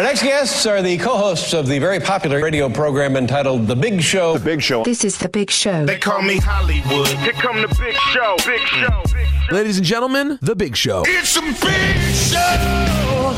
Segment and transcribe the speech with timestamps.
[0.00, 4.00] Our next guests are the co-hosts of the very popular radio program entitled The Big
[4.00, 4.32] Show.
[4.38, 4.82] The Big Show.
[4.82, 5.84] This is The Big Show.
[5.84, 7.08] They call me Hollywood.
[7.08, 8.34] Here come the big show.
[8.46, 9.02] Big show.
[9.12, 9.54] Big show.
[9.54, 11.02] Ladies and gentlemen, The Big Show.
[11.06, 13.36] It's a big show.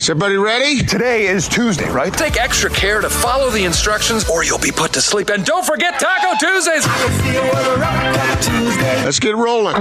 [0.00, 0.82] Is everybody ready?
[0.82, 2.10] Today is Tuesday, right?
[2.10, 5.28] Take extra care to follow the instructions or you'll be put to sleep.
[5.28, 6.86] And don't forget Taco Tuesdays.
[9.04, 9.76] Let's get rolling.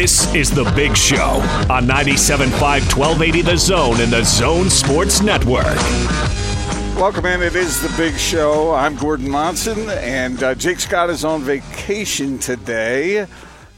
[0.00, 2.52] This is The Big Show on 97.5
[2.96, 5.74] 1280 The Zone and The Zone Sports Network.
[6.94, 7.42] Welcome in.
[7.42, 8.72] It is the big show.
[8.72, 13.26] I'm Gordon Monson, and uh, Jake Scott is on vacation today.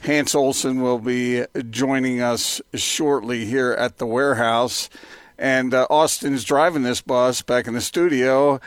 [0.05, 4.91] Hans Olsen will be joining us shortly here at the warehouse.
[5.39, 8.61] And uh, Austin's driving this bus back in the studio.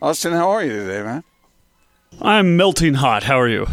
[0.00, 1.24] Austin, how are you today, man?
[2.22, 3.24] I'm melting hot.
[3.24, 3.66] How are you?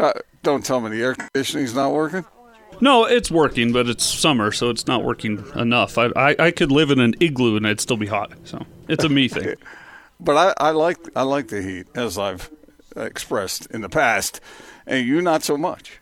[0.00, 2.24] Uh, don't tell me the air conditioning's not working.
[2.80, 5.98] No, it's working, but it's summer, so it's not working enough.
[5.98, 8.32] I, I, I could live in an igloo and I'd still be hot.
[8.44, 9.54] So it's a me thing.
[10.20, 12.50] But I, I like I like the heat, as I've
[12.96, 14.40] expressed in the past,
[14.86, 16.00] and you not so much.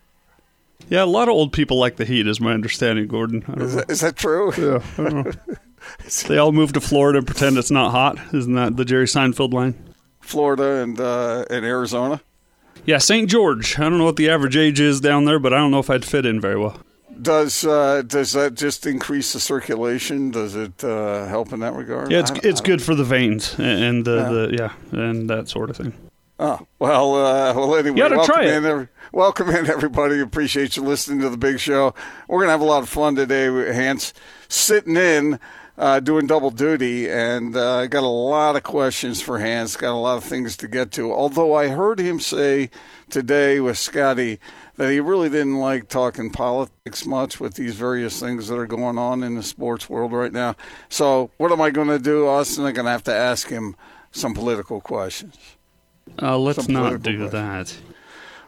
[0.88, 3.42] Yeah, a lot of old people like the heat, is my understanding, Gordon.
[3.56, 4.52] Is that, is that true?
[4.56, 5.56] Yeah, I don't know.
[6.28, 8.18] they all move to Florida and pretend it's not hot.
[8.34, 9.74] Isn't that the Jerry Seinfeld line?
[10.20, 12.20] Florida and uh, and Arizona.
[12.86, 13.28] Yeah, St.
[13.30, 13.78] George.
[13.78, 15.88] I don't know what the average age is down there, but I don't know if
[15.90, 16.78] I'd fit in very well.
[17.22, 20.30] Does uh, does that just increase the circulation?
[20.32, 22.10] Does it uh, help in that regard?
[22.10, 25.48] Yeah, it's I- it's I good for the veins and, the, the yeah and that
[25.48, 25.92] sort of thing.
[26.40, 28.00] Oh well, uh, well anyway.
[28.00, 28.54] Welcome try it.
[28.54, 30.20] in, every, welcome in, everybody.
[30.20, 31.94] Appreciate you listening to the big show.
[32.28, 33.46] We're gonna have a lot of fun today.
[33.72, 34.12] Hans
[34.48, 35.38] sitting in,
[35.76, 39.76] uh, doing double duty, and uh, I got a lot of questions for Hans.
[39.76, 41.12] Got a lot of things to get to.
[41.12, 42.70] Although I heard him say
[43.10, 44.38] today with Scotty
[44.76, 48.98] that he really didn't like talking politics much with these various things that are going
[48.98, 50.54] on in the sports world right now.
[50.88, 52.64] So what am I going to do, Austin?
[52.64, 53.76] I'm going to have to ask him
[54.10, 55.36] some political questions.
[56.20, 57.30] Uh, let's not do question.
[57.30, 57.76] that.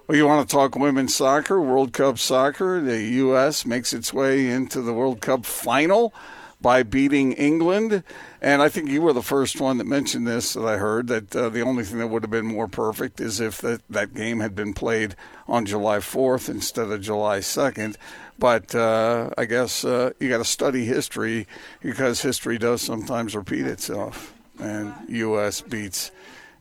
[0.07, 2.81] Well, you want to talk women's soccer, World Cup soccer?
[2.81, 3.67] The U.S.
[3.67, 6.15] makes its way into the World Cup final
[6.61, 8.03] by beating England.
[8.41, 11.35] And I think you were the first one that mentioned this that I heard that
[11.35, 14.41] uh, the only thing that would have been more perfect is if that, that game
[14.41, 15.15] had been played
[15.47, 17.97] on July 4th instead of July 2nd.
[18.39, 21.47] But uh, I guess uh, you got to study history
[21.81, 24.35] because history does sometimes repeat itself.
[24.59, 25.61] And U.S.
[25.61, 26.11] beats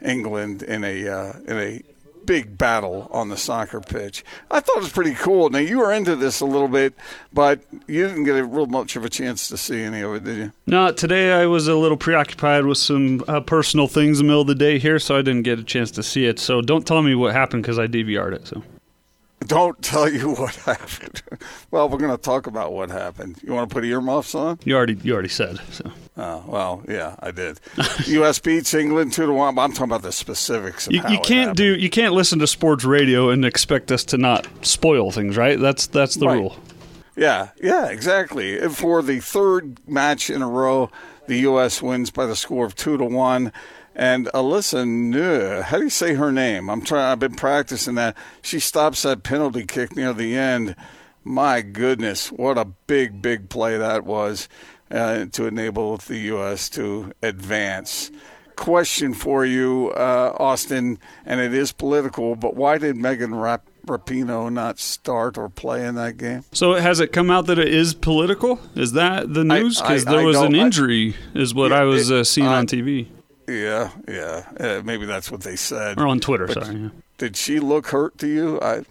[0.02, 1.82] England in a uh, in a
[2.26, 4.24] big battle on the soccer pitch.
[4.50, 5.50] I thought it was pretty cool.
[5.50, 6.94] Now you were into this a little bit,
[7.34, 10.24] but you didn't get a real much of a chance to see any of it,
[10.24, 10.52] did you?
[10.68, 14.42] No, today I was a little preoccupied with some uh, personal things in the middle
[14.42, 16.40] of the day here, so I didn't get a chance to see it.
[16.40, 18.48] So don't tell me what happened because I DVR'd it.
[18.48, 18.64] So
[19.48, 21.22] Don't tell you what happened.
[21.72, 23.40] well, we're going to talk about what happened.
[23.44, 24.60] You want to put earmuffs on?
[24.64, 25.60] you already you already said.
[25.72, 27.60] So Oh, well, yeah, I did.
[28.08, 28.40] U.S.
[28.40, 29.54] beats England two to one.
[29.56, 30.88] But I'm talking about the specifics.
[30.88, 34.04] Of you, how you can't do you can't listen to sports radio and expect us
[34.06, 35.60] to not spoil things, right?
[35.60, 36.36] That's that's the Right.
[36.38, 36.56] rule.
[37.18, 38.60] Yeah, yeah, exactly.
[38.60, 40.90] And For the third match in a row,
[41.28, 41.82] the U.S.
[41.82, 43.52] wins by the score of two to one.
[43.96, 46.70] And Alyssa, Nuh, how do you say her name?
[46.70, 47.12] I'm trying.
[47.12, 48.18] I've been practicing that.
[48.42, 50.76] She stops that penalty kick near the end.
[51.24, 54.48] My goodness, what a big, big play that was
[54.92, 56.70] uh, to enable the U.S.
[56.72, 58.12] to advance.
[58.56, 64.52] Question for you, uh, Austin, and it is political, but why did Megan Rap- Rapinoe
[64.52, 66.44] not start or play in that game?
[66.54, 68.60] So has it come out that it is political?
[68.76, 69.82] Is that the news?
[69.82, 72.24] Because there I was an don't- I- injury, is what Yeah, I was it- uh,
[72.24, 73.08] seeing on TV
[73.48, 74.44] Yeah, yeah.
[74.60, 76.00] Uh, maybe that's what they said.
[76.00, 76.48] or on Twitter.
[76.48, 76.76] But sorry.
[76.78, 76.90] yeah.
[77.18, 78.60] Did she look hurt to you?
[78.62, 78.84] I,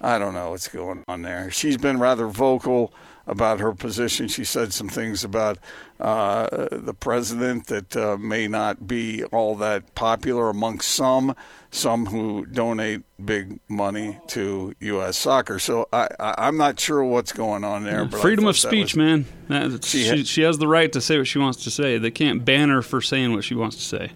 [0.00, 1.50] I don't know what's going on there.
[1.50, 2.92] She's been rather vocal
[3.26, 4.28] about her position.
[4.28, 5.58] She said some things about
[5.98, 11.34] uh, the president that uh, may not be all that popular amongst some,
[11.76, 15.16] some who donate big money to U.S.
[15.16, 15.58] soccer.
[15.58, 18.04] So I, I, I'm not sure what's going on there.
[18.04, 19.26] But Freedom of speech, was- man.
[19.48, 21.98] That- She she, she has the right to say what she wants to say.
[21.98, 24.12] They can't ban her for saying what she wants to say.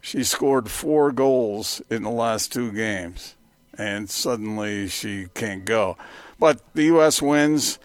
[0.00, 3.36] She scored four goals in the last two games,
[3.78, 5.96] and suddenly she can't go.
[6.40, 7.22] But the U.S.
[7.22, 7.78] wins,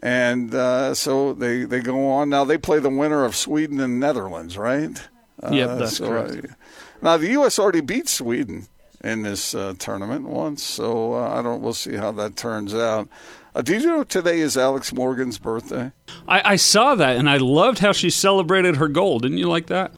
[0.00, 2.28] and uh, so they, they go on.
[2.28, 5.02] Now they play the winner of Sweden and Netherlands, right?
[5.50, 6.32] Yep, Uh, that's so, correct.
[6.44, 6.54] uh,
[7.02, 7.58] now the U.S.
[7.58, 8.68] already beat Sweden
[9.04, 11.60] in this uh, tournament once, so uh, I don't.
[11.62, 13.08] We'll see how that turns out.
[13.54, 15.92] Uh, did you know today is Alex Morgan's birthday?
[16.26, 19.20] I, I saw that and I loved how she celebrated her goal.
[19.20, 19.92] Didn't you like that?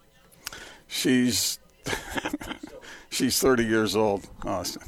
[0.87, 1.59] She's
[3.11, 4.83] she's 30 years old, Austin.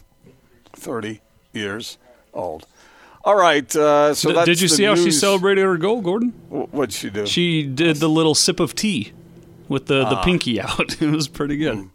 [0.74, 1.20] 30
[1.52, 1.96] years
[2.34, 2.66] old.
[3.24, 3.74] All right.
[3.74, 6.30] Uh, so that's Did you see how she celebrated her goal, Gordon?
[6.50, 7.26] Wh- What'd she do?
[7.26, 9.12] She did the little sip of tea
[9.68, 10.10] with the, Ah.
[10.10, 11.00] the pinky out.
[11.00, 11.88] It was pretty good.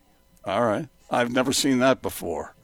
[0.46, 0.88] All right.
[1.13, 2.56] I've never seen that before.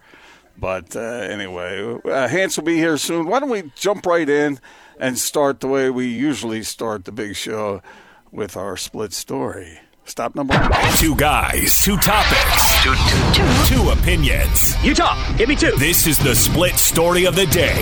[0.57, 3.27] But uh, anyway, uh, Hans will be here soon.
[3.27, 4.59] Why don't we jump right in
[4.99, 7.81] and start the way we usually start the big show
[8.31, 9.79] with our split story?
[10.03, 10.71] Stop number one.
[10.95, 12.95] Two guys, two topics, two,
[13.33, 14.75] two, two opinions.
[14.83, 15.37] You talk.
[15.37, 15.71] Give me two.
[15.77, 17.79] This is the split story of the day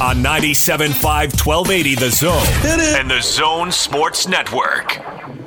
[0.00, 1.02] on 97.5
[1.44, 5.41] 1280 The Zone and the Zone Sports Network.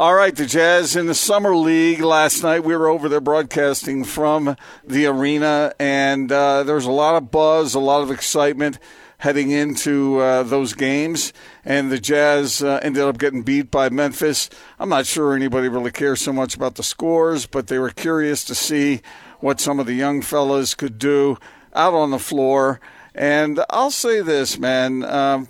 [0.00, 2.64] All right, the Jazz in the Summer League last night.
[2.64, 7.30] We were over there broadcasting from the arena, and uh, there was a lot of
[7.30, 8.78] buzz, a lot of excitement
[9.18, 11.34] heading into uh, those games.
[11.66, 14.48] And the Jazz uh, ended up getting beat by Memphis.
[14.78, 18.42] I'm not sure anybody really cares so much about the scores, but they were curious
[18.44, 19.02] to see
[19.40, 21.36] what some of the young fellas could do
[21.74, 22.80] out on the floor.
[23.14, 25.04] And I'll say this, man.
[25.04, 25.48] Um,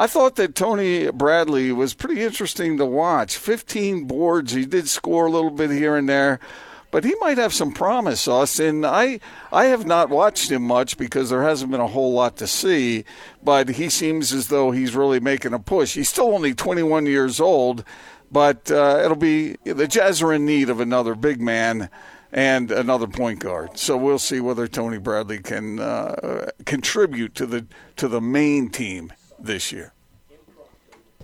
[0.00, 3.36] I thought that Tony Bradley was pretty interesting to watch.
[3.36, 4.52] 15 boards.
[4.52, 6.38] He did score a little bit here and there,
[6.92, 8.84] but he might have some promise, Austin.
[8.84, 9.18] I
[9.50, 13.04] I have not watched him much because there hasn't been a whole lot to see,
[13.42, 15.94] but he seems as though he's really making a push.
[15.94, 17.82] He's still only 21 years old,
[18.30, 21.90] but uh, it'll be the Jazz are in need of another big man
[22.30, 23.76] and another point guard.
[23.76, 27.66] So we'll see whether Tony Bradley can uh, contribute to the
[27.96, 29.92] to the main team this year.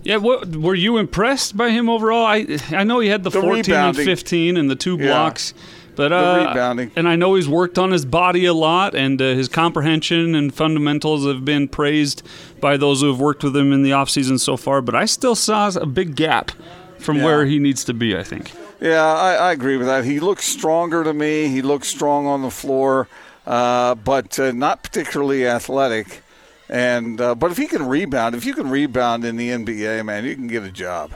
[0.03, 2.25] Yeah, what, were you impressed by him overall?
[2.25, 4.01] I I know he had the, The 14 rebounding.
[4.01, 5.07] and 15 and the two Yeah.
[5.07, 5.53] blocks,
[5.95, 6.91] but uh, rebounding.
[6.95, 10.53] and I know he's worked on his body a lot, and uh, his comprehension and
[10.53, 12.21] fundamentals have been praised
[12.61, 14.81] by those who have worked with him in the offseason so far.
[14.81, 16.51] But I still saw a big gap
[16.99, 17.25] from Yeah.
[17.25, 18.15] where he needs to be.
[18.15, 18.51] I think.
[18.81, 20.05] Yeah, I, I agree with that.
[20.05, 21.47] He looks stronger to me.
[21.47, 23.07] He looks strong on the floor,
[23.47, 26.21] uh, but uh, not particularly athletic.
[26.69, 30.25] And uh, but if he can rebound, if you can rebound in the NBA, man,
[30.25, 31.13] you can get a job,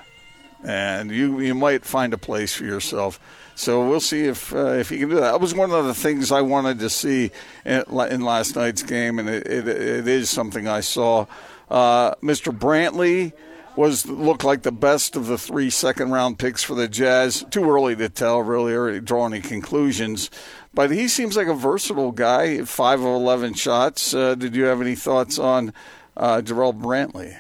[0.64, 3.20] and you you might find a place for yourself.
[3.56, 5.32] So we'll see if uh, if he can do that.
[5.32, 7.32] That was one of the things I wanted to see
[7.66, 11.26] in, in last night's game, and it, it, it is something I saw.
[11.70, 12.58] Uh, Mr.
[12.58, 13.34] Brantley
[13.76, 17.46] was looked like the best of the three second round picks for the Jazz.
[17.50, 20.30] Too early to tell, really, or draw any conclusions.
[20.74, 22.64] But he seems like a versatile guy.
[22.64, 24.14] Five of eleven shots.
[24.14, 25.74] Uh, did you have any thoughts on
[26.18, 27.38] uh, Jarrell Brantley?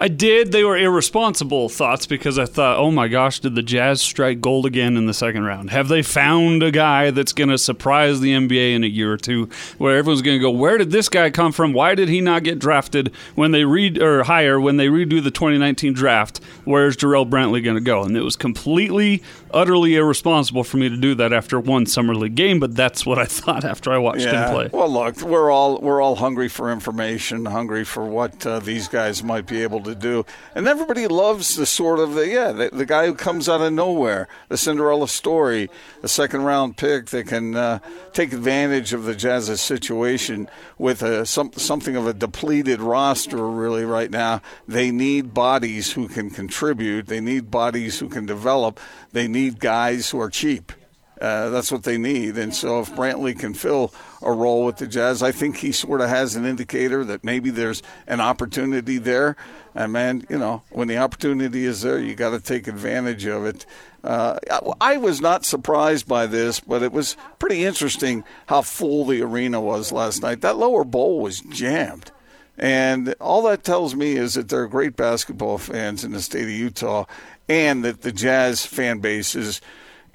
[0.00, 0.50] I did.
[0.50, 4.64] They were irresponsible thoughts because I thought, oh my gosh, did the Jazz strike gold
[4.64, 5.68] again in the second round?
[5.68, 9.18] Have they found a guy that's going to surprise the NBA in a year or
[9.18, 11.74] two where everyone's going to go, where did this guy come from?
[11.74, 15.30] Why did he not get drafted when they read or higher when they redo the
[15.30, 16.40] 2019 draft?
[16.64, 18.02] Where's Jarrell Brantley going to go?
[18.02, 19.22] And it was completely,
[19.52, 23.18] utterly irresponsible for me to do that after one summer league game, but that's what
[23.18, 24.70] I thought after I watched him play.
[24.72, 29.22] Well, look, we're all we're all hungry for information, hungry for what uh, these guys
[29.22, 32.86] might be able to do, and everybody loves the sort of the yeah the, the
[32.86, 35.70] guy who comes out of nowhere, the Cinderella story,
[36.02, 37.78] the second round pick that can uh,
[38.12, 40.48] take advantage of the Jazz's situation
[40.78, 44.40] with a, some, something of a depleted roster really right now.
[44.66, 47.06] They need bodies who can contribute.
[47.06, 48.80] They need bodies who can develop.
[49.12, 50.72] They need guys who are cheap.
[51.20, 52.38] Uh, that's what they need.
[52.38, 56.00] And so if Brantley can fill a role with the Jazz, I think he sort
[56.00, 59.36] of has an indicator that maybe there's an opportunity there.
[59.74, 63.44] And man, you know, when the opportunity is there, you got to take advantage of
[63.44, 63.66] it.
[64.02, 69.04] Uh, I, I was not surprised by this, but it was pretty interesting how full
[69.04, 70.40] the arena was last night.
[70.40, 72.12] That lower bowl was jammed.
[72.56, 76.44] And all that tells me is that there are great basketball fans in the state
[76.44, 77.04] of Utah
[77.48, 79.60] and that the Jazz fan base is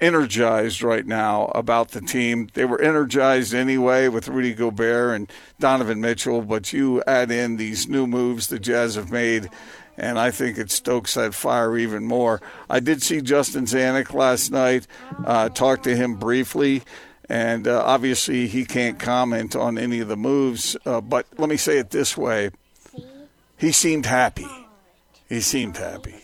[0.00, 2.48] energized right now about the team.
[2.54, 7.88] They were energized anyway with Rudy Gobert and Donovan Mitchell, but you add in these
[7.88, 9.48] new moves the Jazz have made,
[9.96, 12.40] and I think it stokes that fire even more.
[12.68, 14.86] I did see Justin Zanik last night,
[15.24, 16.82] uh, talk to him briefly.
[17.28, 20.76] And uh, obviously, he can't comment on any of the moves.
[20.86, 22.50] Uh, but let me say it this way
[23.58, 24.46] he seemed happy.
[25.28, 26.14] He seemed happy.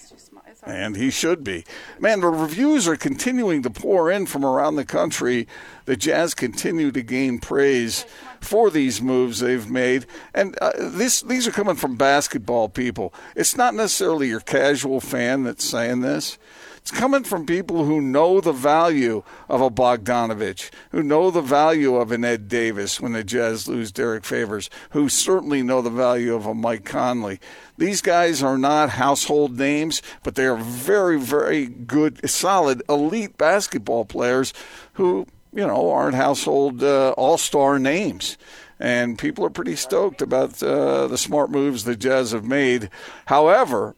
[0.64, 1.64] And he should be.
[1.98, 5.48] Man, the reviews are continuing to pour in from around the country.
[5.86, 8.06] The Jazz continue to gain praise
[8.40, 10.06] for these moves they've made.
[10.32, 13.12] And uh, this, these are coming from basketball people.
[13.34, 16.38] It's not necessarily your casual fan that's saying this.
[16.82, 21.94] It's coming from people who know the value of a Bogdanovich, who know the value
[21.94, 26.34] of an Ed Davis when the Jazz lose Derrick Favors, who certainly know the value
[26.34, 27.38] of a Mike Conley.
[27.78, 34.04] These guys are not household names, but they are very, very good, solid, elite basketball
[34.04, 34.52] players
[34.94, 38.36] who you know, aren't household uh, all star names.
[38.80, 42.90] And people are pretty stoked about uh, the smart moves the Jazz have made.
[43.26, 43.94] However,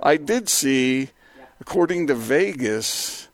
[0.00, 1.10] I did see,
[1.70, 3.28] according to Vegas,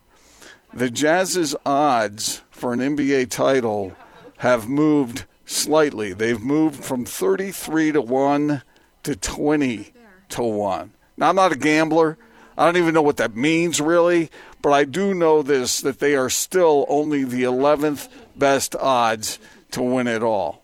[0.71, 3.93] the Jazz's odds for an NBA title
[4.37, 6.13] have moved slightly.
[6.13, 8.61] They've moved from 33 to 1
[9.01, 9.91] to 20
[10.29, 10.91] to 1.
[11.17, 12.15] Now, I'm not a gambler.
[12.55, 14.29] I don't even know what that means really,
[14.61, 19.39] but I do know this that they are still only the 11th best odds
[19.71, 20.61] to win it all.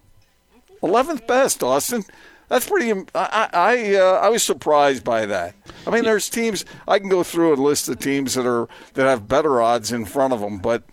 [0.84, 2.06] 11th best, Austin.
[2.54, 2.92] That's pretty.
[3.16, 5.56] I I, uh, I was surprised by that.
[5.88, 9.08] I mean, there's teams I can go through and list the teams that are that
[9.08, 10.84] have better odds in front of them, but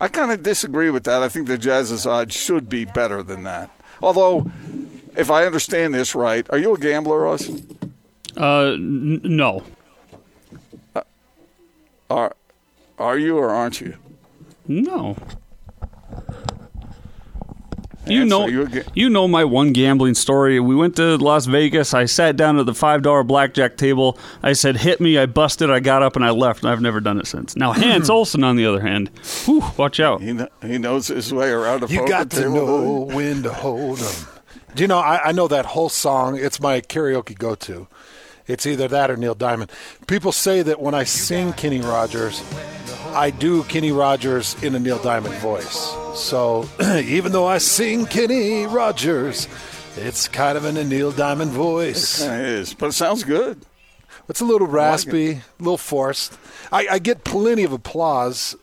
[0.00, 1.22] I kind of disagree with that.
[1.22, 3.70] I think the Jazz's odds should be better than that.
[4.02, 4.50] Although,
[5.16, 7.94] if I understand this right, are you a gambler, Austin?
[8.36, 9.62] Uh, n- no.
[12.10, 12.34] Are
[12.98, 13.94] are you or aren't you?
[14.66, 15.16] No.
[18.06, 20.60] You Answer, know, you a ga- you know my one gambling story.
[20.60, 21.94] We went to Las Vegas.
[21.94, 24.18] I sat down at the five dollar blackjack table.
[24.42, 25.70] I said, "Hit me!" I busted.
[25.70, 26.62] I got up and I left.
[26.62, 27.56] And I've never done it since.
[27.56, 29.10] Now Hans Olsen, on the other hand,
[29.46, 30.20] whew, watch out.
[30.20, 32.54] He kn- he knows his way around a You poker got to table.
[32.54, 34.26] know when to hold 'em.
[34.74, 34.98] Do you know?
[34.98, 36.36] I, I know that whole song.
[36.36, 37.86] It's my karaoke go-to.
[38.46, 39.70] It's either that or Neil Diamond.
[40.06, 42.42] People say that when I sing Kenny Rogers,
[43.14, 45.94] I do Kenny Rogers in a Neil Diamond voice.
[46.16, 49.46] So even though I sing Kenny Rogers,
[49.96, 52.18] it's kind of in a Neil Diamond voice.
[52.18, 53.64] Kinda is, but it sounds good.
[54.28, 56.36] It's a little raspy, a little forced.
[56.72, 58.56] I, I get plenty of applause.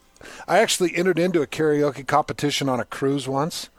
[0.46, 3.70] I actually entered into a karaoke competition on a cruise once,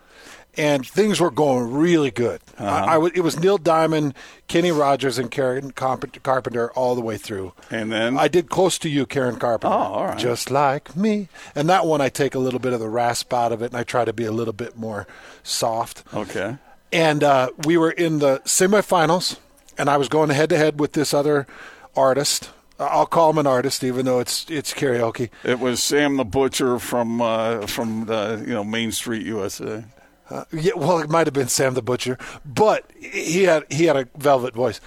[0.55, 2.41] and things were going really good.
[2.60, 4.13] I, I w- it was Neil Diamond,
[4.48, 7.53] Kenny Rogers, and Karen Carpenter, Carpenter all the way through.
[7.72, 8.17] And then?
[8.17, 9.74] I did close to you, Karen Carpenter.
[9.74, 10.17] Oh, all right.
[10.17, 11.27] Just like me.
[11.55, 13.77] And that one, I take a little bit of the rasp out of it, and
[13.77, 15.07] I try to be a little bit more
[15.41, 16.03] soft.
[16.13, 16.57] Okay.
[16.91, 19.39] And uh, we were in the semifinals,
[19.77, 21.48] and I was going head to head with this other
[21.95, 22.51] artist.
[22.79, 25.29] I'll call him an artist, even though it's it's karaoke.
[25.43, 29.86] It was Sam the Butcher from uh, from the you know Main Street USA.
[30.33, 33.95] Uh, yeah, well, it might have been Sam the Butcher, but he had he had
[33.95, 34.81] a velvet voice.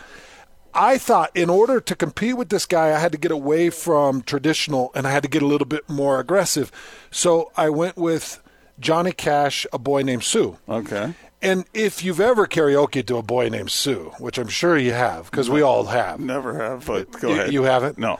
[0.74, 4.22] I thought in order to compete with this guy, I had to get away from
[4.22, 6.70] traditional and I had to get a little bit more aggressive.
[7.10, 8.42] So I went with
[8.78, 10.58] Johnny Cash, a boy named Sue.
[10.68, 11.14] Okay.
[11.40, 15.30] And if you've ever karaoke to a boy named Sue, which I'm sure you have,
[15.30, 17.52] because we all have, Never have, but go You- ahead.
[17.52, 17.96] you haven't?
[17.98, 18.18] No.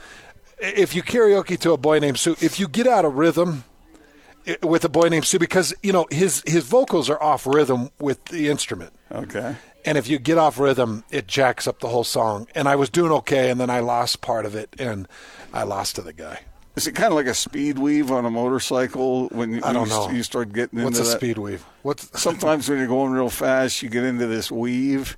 [0.59, 3.65] if you karaoke to a boy named Sue, if you get out of rhythm
[4.63, 8.25] with a boy named Sue, because you know his his vocals are off rhythm with
[8.27, 9.57] the instrument, Okay.
[9.85, 12.47] and if you get off rhythm, it jacks up the whole song.
[12.55, 15.09] And I was doing okay, and then I lost part of it, and
[15.53, 16.41] I lost to the guy.
[16.77, 19.89] Is it kind of like a speed weave on a motorcycle when you, I don't
[19.89, 20.11] you, know.
[20.11, 21.17] you start getting into What's a that?
[21.17, 21.65] speed weave?
[21.83, 25.17] What's Sometimes when you're going real fast, you get into this weave,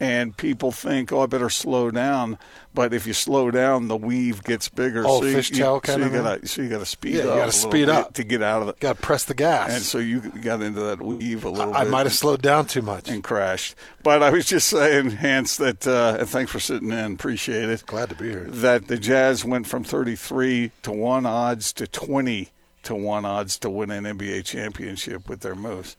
[0.00, 2.38] and people think, "Oh, I better slow down."
[2.72, 5.02] But if you slow down, the weave gets bigger.
[5.06, 7.14] Oh, so you, fishtail you, kind so of you gotta, so you got to speed
[7.16, 7.38] Yeah, you up.
[7.38, 8.14] gotta speed up.
[8.14, 8.78] to get out of it.
[8.80, 9.72] got to press the gas?
[9.74, 11.80] And so you got into that weave a little bit.
[11.80, 13.08] I might have slowed down too much.
[13.08, 13.74] and crashed.
[14.04, 17.14] But I was just saying, Hans, that uh, and thanks for sitting in.
[17.14, 17.84] Appreciate it.
[17.86, 18.44] Glad to be here.
[18.48, 22.50] That the Jazz went from 33 to one odds to 20
[22.84, 25.96] to one odds to win an NBA championship with their moves.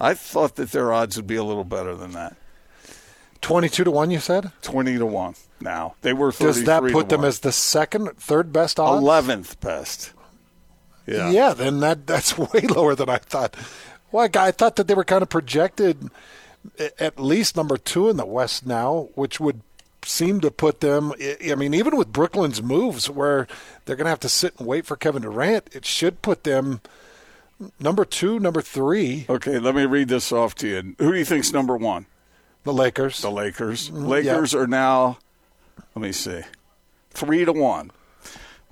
[0.00, 2.36] I thought that their odds would be a little better than that.
[3.40, 4.52] Twenty-two to one, you said.
[4.62, 5.34] 20 to one.
[5.60, 7.28] Now they were 33 Does that put them one.
[7.28, 9.02] as the second, third best odds?
[9.04, 10.12] 11th best?
[11.06, 11.30] Yeah.
[11.30, 13.56] Yeah, then that that's way lower than I thought.
[14.12, 16.10] Well, I thought that they were kind of projected
[16.98, 19.60] at least number two in the West now, which would
[20.04, 21.12] seem to put them.
[21.20, 23.46] I- I mean, even with Brooklyn's moves, where
[23.84, 26.80] they're going to have to sit and wait for Kevin Durant, it should put them
[27.80, 29.26] number two, number three.
[29.28, 30.94] Okay, let me read this off to you.
[30.98, 32.06] Who do you think's number one?
[32.68, 33.22] The Lakers.
[33.22, 33.88] The Lakers.
[33.88, 34.04] Mm-hmm.
[34.04, 35.16] Lakers are now,
[35.94, 36.42] let me see,
[37.10, 37.90] three to one.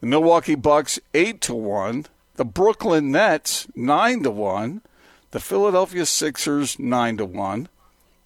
[0.01, 2.05] The Milwaukee Bucks eight to one.
[2.35, 4.83] The Brooklyn Nets nine to one.
[5.31, 7.69] The Philadelphia Sixers nine to one.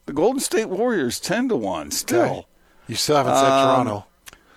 [0.06, 1.92] The Golden State Warriors ten to one.
[1.92, 2.48] Still.
[2.88, 4.06] You still haven't said Um, Toronto.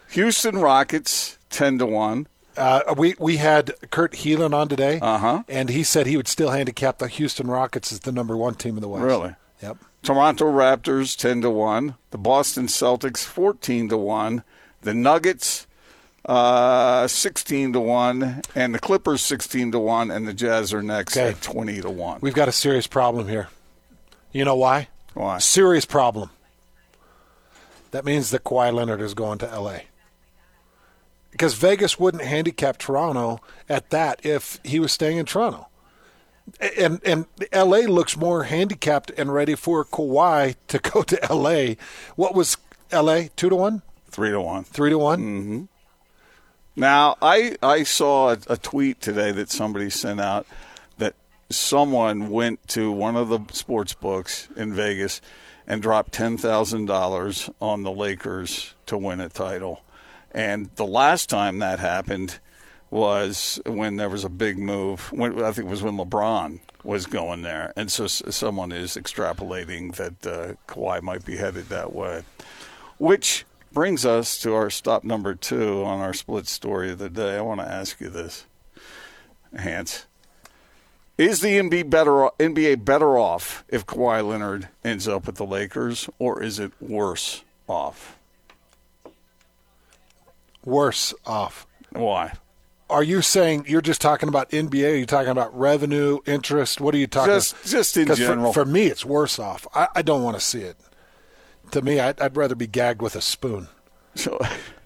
[0.10, 2.26] Houston Rockets ten to one.
[2.58, 5.44] Uh, we we had Kurt Helin on today, Uh-huh.
[5.48, 8.78] and he said he would still handicap the Houston Rockets as the number one team
[8.78, 9.04] in the West.
[9.06, 9.36] Really?
[9.62, 9.78] Yep.
[10.04, 14.44] Toronto Raptors 10 to 1, the Boston Celtics 14 to 1,
[14.82, 15.66] the Nuggets
[16.26, 21.16] uh, 16 to 1, and the Clippers 16 to 1, and the Jazz are next
[21.18, 21.30] Okay.
[21.30, 22.20] at 20 to 1.
[22.22, 23.48] We've got a serious problem here.
[24.34, 24.90] You know why?
[25.14, 25.38] Why?
[25.40, 26.30] Serious problem.
[27.92, 29.84] That means that Kawhi Leonard is going to L.A.
[31.32, 35.68] Because Vegas wouldn't handicap Toronto at that if he was staying in Toronto.
[36.78, 37.84] And and L.A.
[37.88, 41.78] looks more handicapped and ready for Kawhi to go to L.A.
[42.16, 42.58] What was
[42.92, 43.30] L.A.
[43.36, 44.64] two to one, Three to one.
[44.64, 45.20] three to one?
[45.20, 45.64] Mm-hmm.
[46.76, 50.46] Now, I I saw a, a tweet today that somebody sent out
[50.98, 51.16] that
[51.50, 55.22] someone went to one of the sports books in Vegas
[55.68, 59.82] and dropped ten thousand dollars on the Lakers to win a title.
[60.32, 62.40] And the last time that happened
[62.94, 65.12] was when there was a big move.
[65.12, 68.96] When, I think it was when LeBron was going there, and so s- someone is
[68.96, 72.24] extrapolating that uh, Kawhi might be headed that way.
[73.00, 77.36] Which brings us to our stop number two on our split story of the day.
[77.36, 78.46] I want to ask you this,
[79.58, 80.06] Hans.
[81.18, 86.10] Is the NBA better, NBA better off if Kawhi Leonard ends up with the Lakers,
[86.20, 88.20] or is it worse off?
[90.64, 91.66] Worse off.
[91.92, 92.34] Why?
[92.94, 94.92] Are you saying you're just talking about NBA?
[94.94, 96.80] Are you talking about revenue, interest?
[96.80, 97.32] What are you talking?
[97.32, 97.38] About?
[97.40, 98.54] Just- just in 'Cause for- general.
[98.54, 99.66] For, me, it's worse off.
[99.74, 100.78] I, I don't want to see it.
[101.72, 103.68] To me, I'd, I'd rather be gagged with a spoon.
[104.16, 104.40] So,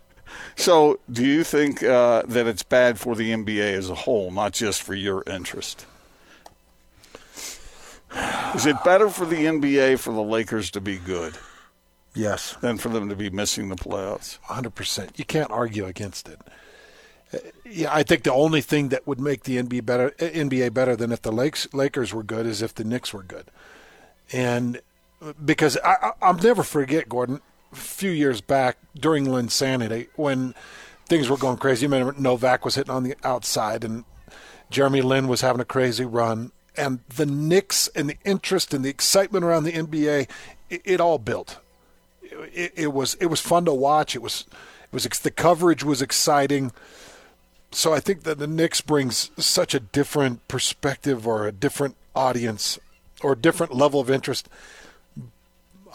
[0.56, 4.54] so do you think uh, that it's bad for the NBA as a whole, not
[4.54, 5.86] just for your interest?
[8.56, 11.38] Is it better for the NBA for the Lakers to be good
[12.16, 14.40] Yes, than for them to be missing the playoffs?
[14.48, 15.20] 100%.
[15.20, 16.40] You can't argue against it.
[17.66, 21.12] Yeah, I think the only thing that would make the NBA better, NBA better than
[21.12, 23.46] if the Lakes, Lakers were good is if the Knicks were good.
[24.32, 24.82] And
[25.44, 27.42] because I, I, I'll never forget, Gordon,
[27.72, 30.56] a few years back during Linsanity when
[31.08, 31.86] things were going crazy.
[31.86, 34.06] You remember Novak was hitting on the outside and
[34.70, 36.52] Jeremy Lin was having a crazy run.
[36.78, 40.30] And the Knicks and the interest and the excitement around the NBA,
[40.70, 41.60] it, it all built
[42.32, 44.16] it, it was it was fun to watch.
[44.16, 44.46] It was
[44.84, 46.72] it was the coverage was exciting.
[47.72, 52.80] So I think that the Knicks brings such a different perspective or a different audience
[53.22, 54.48] or a different level of interest.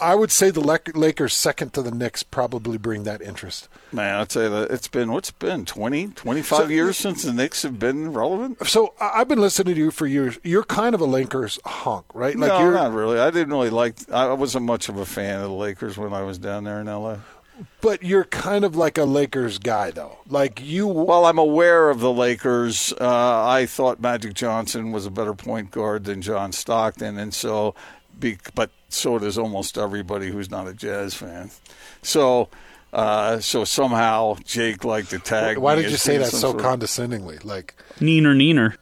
[0.00, 3.68] I would say the Lakers second to the Knicks probably bring that interest.
[3.92, 7.62] Man, I'd say that it's been, what's been, 20, 25 So- years since the Knicks
[7.62, 8.66] have been relevant?
[8.66, 10.38] So I- I've been listening to you for years.
[10.42, 12.36] You're kind of a Lakers honk, right?
[12.36, 13.20] no, you're not really.
[13.20, 16.22] I didn't really like, I wasn't much of a fan of the Lakers when I
[16.22, 17.20] was down there in L.A.
[17.80, 20.18] but you're kind of like a Lakers guy though.
[20.28, 22.92] Like you Well, I'm aware of the Lakers.
[23.00, 27.74] Uh, I thought Magic Johnson was a better point guard than John Stockton, and so,
[28.18, 31.50] be, but so does almost everybody who's not a Jazz fan.
[32.02, 32.48] So,
[32.92, 35.58] uh, so somehow Jake liked to tag.
[35.58, 37.38] Why me did you say that so sort of- condescendingly?
[37.42, 38.76] Like Neener, neener.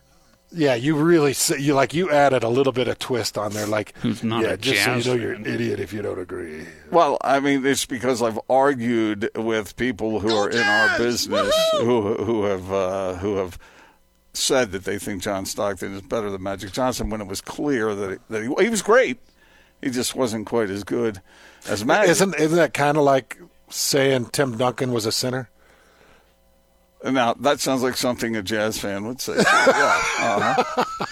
[0.52, 3.96] Yeah, you really you like you added a little bit of twist on there, like
[3.98, 6.18] Who's not yeah, a just jazz so you know you're an idiot if you don't
[6.18, 6.66] agree.
[6.90, 12.14] Well, I mean, it's because I've argued with people who are in our business who
[12.14, 13.58] who have uh, who have
[14.32, 17.94] said that they think John Stockton is better than Magic Johnson when it was clear
[17.94, 19.18] that it, that he, he was great.
[19.80, 21.20] He just wasn't quite as good
[21.68, 22.10] as Magic.
[22.10, 25.48] Isn't isn't that kind of like saying Tim Duncan was a sinner?
[27.04, 29.36] Now that sounds like something a jazz fan would say.
[29.38, 29.42] yeah,
[30.18, 30.84] uh-huh.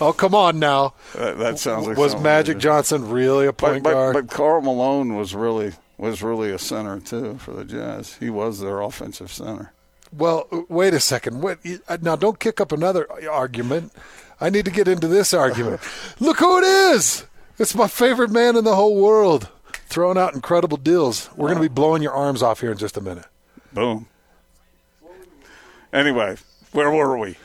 [0.00, 0.92] Oh, come on now.
[1.14, 4.14] that, that sounds like was Magic Johnson really a But, point but, guard?
[4.14, 8.14] but Karl Malone was really was really a center too for the Jazz.
[8.16, 9.72] He was their offensive center.
[10.16, 11.40] well, wait a second.
[11.40, 12.16] What uh, now?
[12.16, 13.92] Don't kick up another argument.
[14.40, 15.80] I need to get into this argument.
[16.20, 17.24] Look who it is!
[17.58, 19.48] It's my favorite man in the whole world,
[19.86, 21.30] throwing out incredible deals.
[21.34, 23.26] We're going to be blowing your arms off here in just a minute.
[23.72, 24.06] Boom.
[25.92, 26.36] Anyway,
[26.72, 27.36] where were we?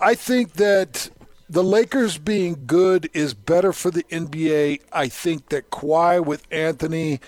[0.00, 1.10] I think that
[1.48, 4.80] the Lakers being good is better for the NBA.
[4.92, 7.20] I think that Kawhi with Anthony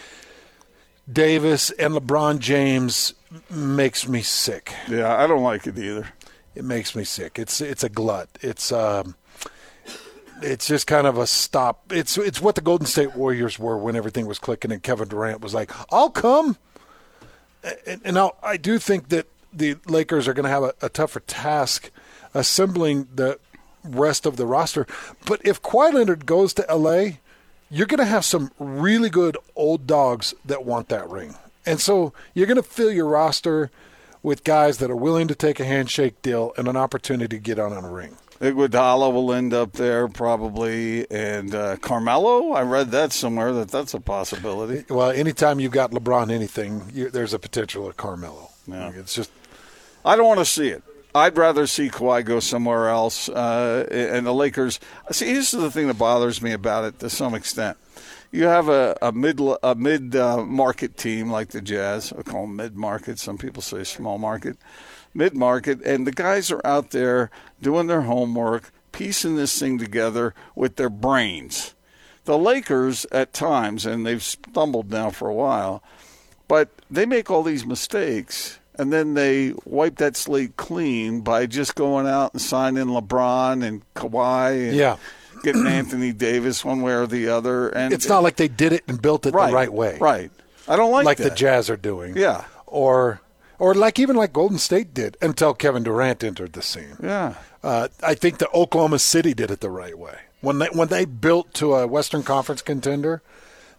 [1.11, 3.15] Davis and LeBron James
[3.51, 4.75] makes me sick.
[4.89, 6.09] Yeah, I don't like it either.
[6.55, 7.39] It makes me sick.
[7.39, 8.29] It's it's a glut.
[8.41, 9.15] It's um
[10.43, 11.93] it's just kind of a stop.
[11.93, 15.41] It's it's what the Golden State Warriors were when everything was clicking and Kevin Durant
[15.41, 16.57] was like, "I'll come."
[17.87, 20.89] And, and now I do think that the Lakers are going to have a, a
[20.89, 21.91] tougher task
[22.35, 23.39] assembling the
[23.83, 24.87] rest of the roster.
[25.25, 27.19] But if Kawhi Leonard goes to LA,
[27.71, 31.35] you're going to have some really good old dogs that want that ring.
[31.65, 33.71] And so you're going to fill your roster
[34.23, 37.59] with guys that are willing to take a handshake deal and an opportunity to get
[37.59, 38.17] on a ring.
[38.41, 42.53] Iguodala will end up there probably, and uh, Carmelo.
[42.53, 44.85] I read that somewhere that that's a possibility.
[44.89, 48.51] Well, anytime you've got LeBron anything, you, there's a potential of Carmelo.
[48.67, 48.93] Yeah.
[48.95, 49.31] It's just
[50.05, 50.83] I don't want to see it.
[51.15, 53.29] I'd rather see Kawhi go somewhere else.
[53.31, 54.79] Uh, and the Lakers.
[55.11, 57.79] See, this is the thing that bothers me about it to some extent.
[58.31, 62.13] You have a, a mid a mid uh, market team like the Jazz.
[62.13, 63.19] I call them mid market.
[63.19, 64.59] Some people say small market,
[65.17, 70.35] mid market, and the guys are out there doing their homework, piecing this thing together
[70.55, 71.75] with their brains.
[72.25, 75.83] The Lakers, at times, and they've stumbled now for a while,
[76.49, 81.75] but they make all these mistakes, and then they wipe that slate clean by just
[81.77, 84.97] going out and signing LeBron and Kawhi and Yeah.
[85.45, 87.69] getting Anthony Davis one way or the other.
[87.69, 89.97] And It's not like they did it and built it right, the right way.
[90.01, 90.31] Right.
[90.69, 91.31] I don't like, Like the.
[91.31, 92.17] Jazz are doing.
[92.17, 92.45] Yeah.
[92.67, 93.21] Or
[93.59, 96.97] or like even like Golden State did until Kevin Durant entered the scene.
[97.03, 97.35] Yeah.
[97.63, 100.19] Uh, I think the Oklahoma City did it the right way.
[100.41, 103.23] When they when they built to a Western Conference contender,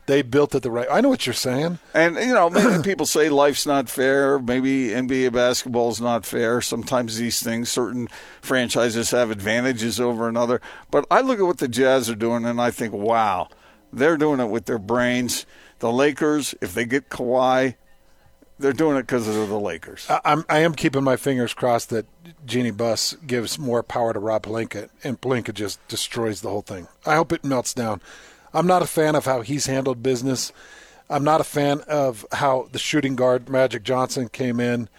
[0.08, 0.88] they built it the right.
[0.90, 1.80] I know what you're saying.
[1.94, 4.40] And you know, maybe people say life's not fair.
[4.40, 6.62] Maybe NBA basketball is not fair.
[6.62, 8.08] Sometimes these things, certain
[8.42, 10.60] franchises have advantages over another.
[10.90, 13.50] But I look at what the Jazz are doing, and I think, wow,
[13.94, 15.46] they're doing it with their brains.
[15.80, 17.76] The Lakers, if they get Kawhi,
[18.60, 20.06] they're doing it because of the Lakers.
[20.10, 22.06] I, I'm I am keeping my fingers crossed that
[22.46, 26.88] Jeanie Buss gives more power to Rob Pelinka and Pelinka just destroys the whole thing.
[27.06, 28.02] I hope it melts down.
[28.54, 30.52] I'm not a fan of how he's handled business.
[31.10, 34.90] I'm not a fan of how the shooting guard Magic Johnson came in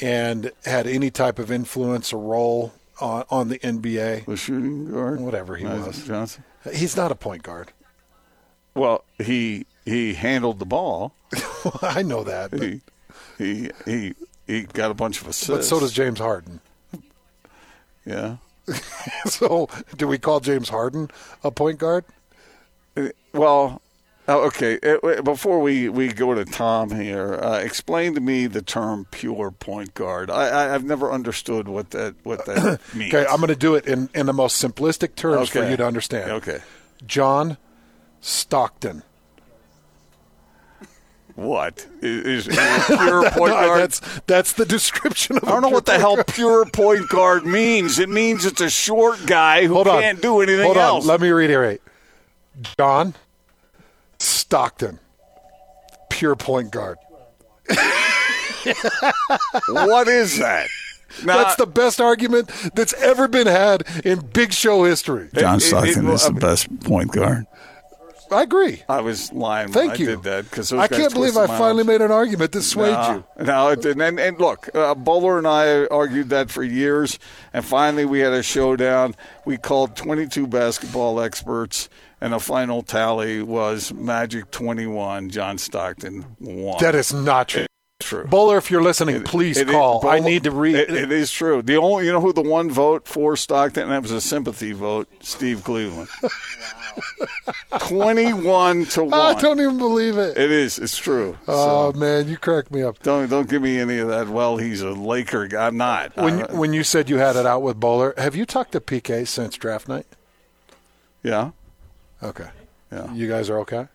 [0.00, 4.26] and had any type of influence or role on, on the NBA.
[4.26, 6.04] The shooting guard, Whatever he Magic was.
[6.06, 6.44] Johnson.
[6.72, 7.72] He's not a point guard.
[8.74, 11.14] Well, he he handled the ball.
[11.82, 12.50] I know that.
[12.50, 12.80] But, He
[13.38, 14.14] he he
[14.46, 15.48] he got a bunch of assists.
[15.48, 16.60] but so does James Harden.
[18.04, 18.36] yeah.
[19.26, 21.10] So do we call James Harden
[21.42, 22.04] a point guard?
[23.32, 23.82] Well,
[24.28, 24.78] oh, okay.
[24.82, 29.50] Uh, Before we, we go to Tom here, uh, explain to me the term "pure
[29.50, 33.12] point guard." I, I I've never understood what that what that means.
[33.12, 35.86] Okay, I'm going to do it in, in the most simplistic terms for you to
[35.86, 36.30] understand.
[36.30, 36.60] Okay.
[37.06, 37.58] John
[38.20, 39.02] Stockton.
[41.36, 43.80] What is, is pure point No, guard?
[43.80, 45.44] that's that's the description of.
[45.44, 47.98] I don't know what the hell pure point guard means.
[47.98, 50.00] It means it's a short guy who Hold on.
[50.00, 51.04] can't do anything Hold else.
[51.04, 51.08] on.
[51.08, 51.80] Let me reiterate.
[52.78, 53.14] John
[54.20, 55.00] Stockton,
[56.08, 56.98] pure point guard.
[59.68, 60.68] what is that?
[61.24, 65.28] Now, That's the best argument that's ever been had in Big Show history.
[65.34, 67.46] John Stockton is the best point guard.
[68.30, 68.82] I agree.
[68.88, 70.06] I was lying when Thank I you.
[70.06, 73.24] did that because I can't believe I finally made an argument that swayed you.
[73.44, 74.02] No, it didn't.
[74.02, 77.18] And, and look, uh, Bowler and I argued that for years,
[77.52, 79.14] and finally we had a showdown.
[79.44, 81.88] We called 22 basketball experts,
[82.20, 86.78] and the final tally was Magic 21, John Stockton 1.
[86.80, 87.66] That is not true.
[88.22, 88.24] True.
[88.26, 89.98] Bowler, if you're listening, please It is- call.
[90.06, 90.76] I Bowler- need to read.
[90.76, 91.62] It, it is true.
[91.62, 93.88] The only, you know, who the one vote for Stockton?
[93.88, 95.08] That was a sympathy vote.
[95.20, 96.08] Steve Cleveland.
[97.78, 99.14] Twenty-one to one.
[99.14, 100.36] I don't even believe it.
[100.38, 100.78] It is.
[100.78, 101.36] It's true.
[101.48, 103.02] Oh man, you cracked me up.
[103.02, 104.28] Don't don't give me any of that.
[104.28, 105.66] Well, he's a Laker guy.
[105.66, 106.16] I'm not.
[106.16, 108.80] When I- when you said you had it out with Bowler, have you talked to
[108.80, 110.06] PK since draft night?
[111.22, 111.50] yeah.
[112.22, 112.48] Okay.
[112.92, 113.12] Yeah.
[113.12, 113.88] You guys are okay.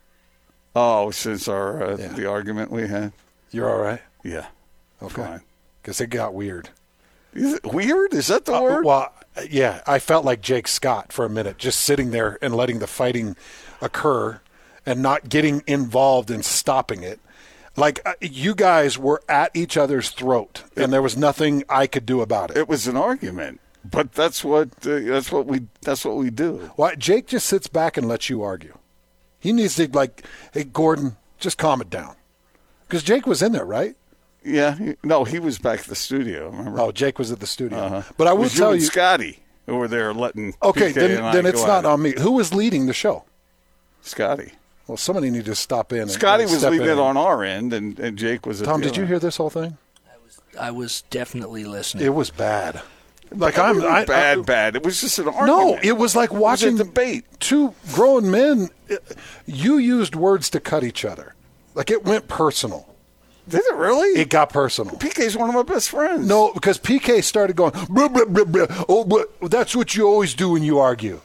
[0.76, 2.08] Oh, since our uh, Yeah.
[2.10, 3.14] the argument we had.
[3.52, 4.02] You're all right.
[4.24, 4.48] Yeah.
[5.02, 5.38] Okay.
[5.82, 6.70] Because it got weird.
[7.34, 8.14] Is it weird?
[8.14, 8.86] Is that the Uh, word?
[8.86, 9.14] well,
[9.50, 12.88] yeah, I felt like Jake Scott for a minute, just sitting there and letting the
[12.88, 13.36] fighting
[13.82, 14.42] occur
[14.86, 17.20] and not getting involved in stopping it.
[17.76, 22.06] Like uh, you guys were at each other's throat, and there was nothing I could
[22.06, 22.58] do about it.
[22.58, 26.72] it was an argument, but that's what uh, that's what we that's what we do.
[26.76, 28.78] Why Jake just sits back and lets you argue.
[29.40, 32.16] He needs to like, hey Gordon, just calm it down,
[32.88, 33.96] because Jake was in there, right?
[34.44, 34.76] Yeah.
[34.76, 36.50] he- no, he was back at the studio.
[36.50, 36.80] Remember?
[36.80, 37.78] Oh, Jake was at the studio.
[37.80, 38.02] Uh-huh.
[38.18, 40.56] But I will was tell and you, Scotty, who were there letting.
[40.64, 41.92] okay, PK then and I then it's not at it.
[41.92, 42.14] on me.
[42.20, 43.26] Who was leading the show?
[44.02, 44.54] Scotty.
[44.88, 46.02] Well, somebody needed to stop in.
[46.04, 46.94] and- Scotty and was step leading in.
[46.94, 48.62] it on our end, and, and Jake was.
[48.62, 49.78] at Tom, the did you hear this whole thing?
[50.60, 52.06] I was definitely listening.
[52.06, 52.82] It was bad.
[53.32, 54.76] Like It I'm I, bad, I- bad.
[54.76, 55.48] It was just an argument.
[55.48, 57.26] No, it was like was a watching debate.
[57.40, 58.70] Two grown men.
[59.46, 61.36] You used words to cut each other.
[61.76, 62.88] Like it went personal.
[63.50, 64.20] Did it really?
[64.20, 64.96] It got personal.
[64.96, 66.28] PK's one of my best friends.
[66.28, 67.72] No, because PK started going.
[67.90, 68.86] Blah, blah, blah, blah.
[68.88, 71.22] Oh, but that's what you always do when you argue.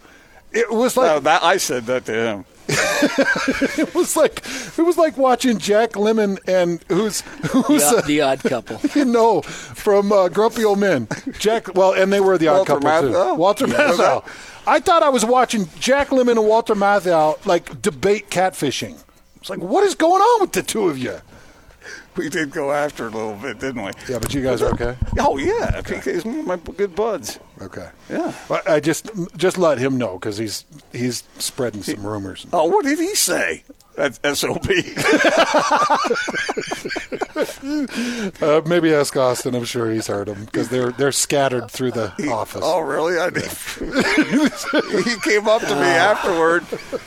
[0.52, 2.44] It was like No, that I said that to him.
[2.68, 4.42] it was like
[4.78, 7.20] it was like watching Jack Lemmon and who's
[7.52, 8.80] who's the, uh, odd, the odd couple.
[8.94, 11.08] you know from uh, Grumpy Old Men.
[11.38, 11.74] Jack.
[11.74, 13.32] Well, and they were the odd couple Matthau?
[13.32, 13.34] too.
[13.34, 13.74] Walter Yeah.
[13.74, 14.24] Matthau.
[14.66, 18.98] I thought I was watching Jack Lemmon and Walter Matthau like debate catfishing.
[19.37, 21.18] It's like, what is going on with the two of you?
[22.16, 23.90] We did go after it a little bit, didn't we?
[24.08, 24.96] Yeah, but you guys are okay.
[25.18, 27.40] Oh yeah, PK's one of my good buds.
[27.60, 27.88] Okay.
[28.08, 28.32] Yeah.
[28.48, 32.46] Well, I just just let him know because he's he's spreading some rumors.
[32.52, 33.64] Oh, what did he say?
[33.96, 34.66] That's SOB.
[38.40, 39.54] Uh, maybe ask Austin.
[39.54, 42.60] I'm sure he's heard them because they're they're scattered through the office.
[42.64, 43.18] Oh, really?
[43.18, 43.50] I did.
[45.04, 46.64] he came up to me afterward,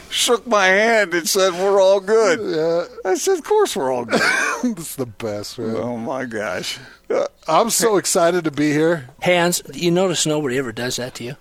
[0.10, 4.06] shook my hand, and said, "We're all good." Yeah, I said, "Of course, we're all
[4.06, 4.22] good."
[4.64, 5.76] it's the best, man.
[5.76, 6.80] oh my gosh!
[7.10, 9.10] Uh, I'm so excited to be here.
[9.22, 11.36] Hans, you notice nobody ever does that to you?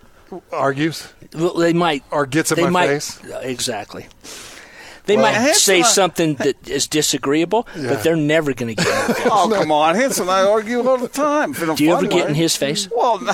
[0.53, 2.03] Argues Well, they might.
[2.11, 3.21] or gets in they my might, face.
[3.43, 4.07] Exactly.
[5.07, 7.91] They Well, might Hanson, say I- something that is disagreeable, Yeah.
[7.91, 9.29] but they're never going to get in your face.
[9.31, 11.55] Oh, come on, Hanson I argue all the time.
[11.55, 12.31] in a Do you fun ever get way.
[12.31, 12.89] in his face?
[12.91, 13.33] Well, no,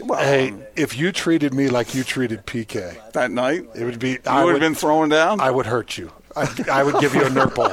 [0.00, 4.10] well, Hey, if you treated me like you treated PK, that night it would be.
[4.12, 5.40] you I would would have been thrown down.
[5.40, 6.10] I would hurt you.
[6.36, 7.68] I, I would give you a nurple.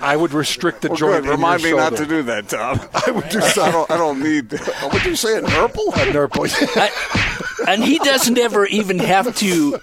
[0.00, 1.22] I would restrict the well, joint.
[1.22, 1.24] good.
[1.24, 2.80] in Remind me your not to do that, Tom.
[3.06, 3.90] I would do I don't.
[3.90, 4.52] I don't need.
[4.82, 5.38] What did you say?
[5.38, 5.92] An purple?
[5.94, 6.44] A nurple.
[6.48, 9.78] I- and he doesn't ever even have to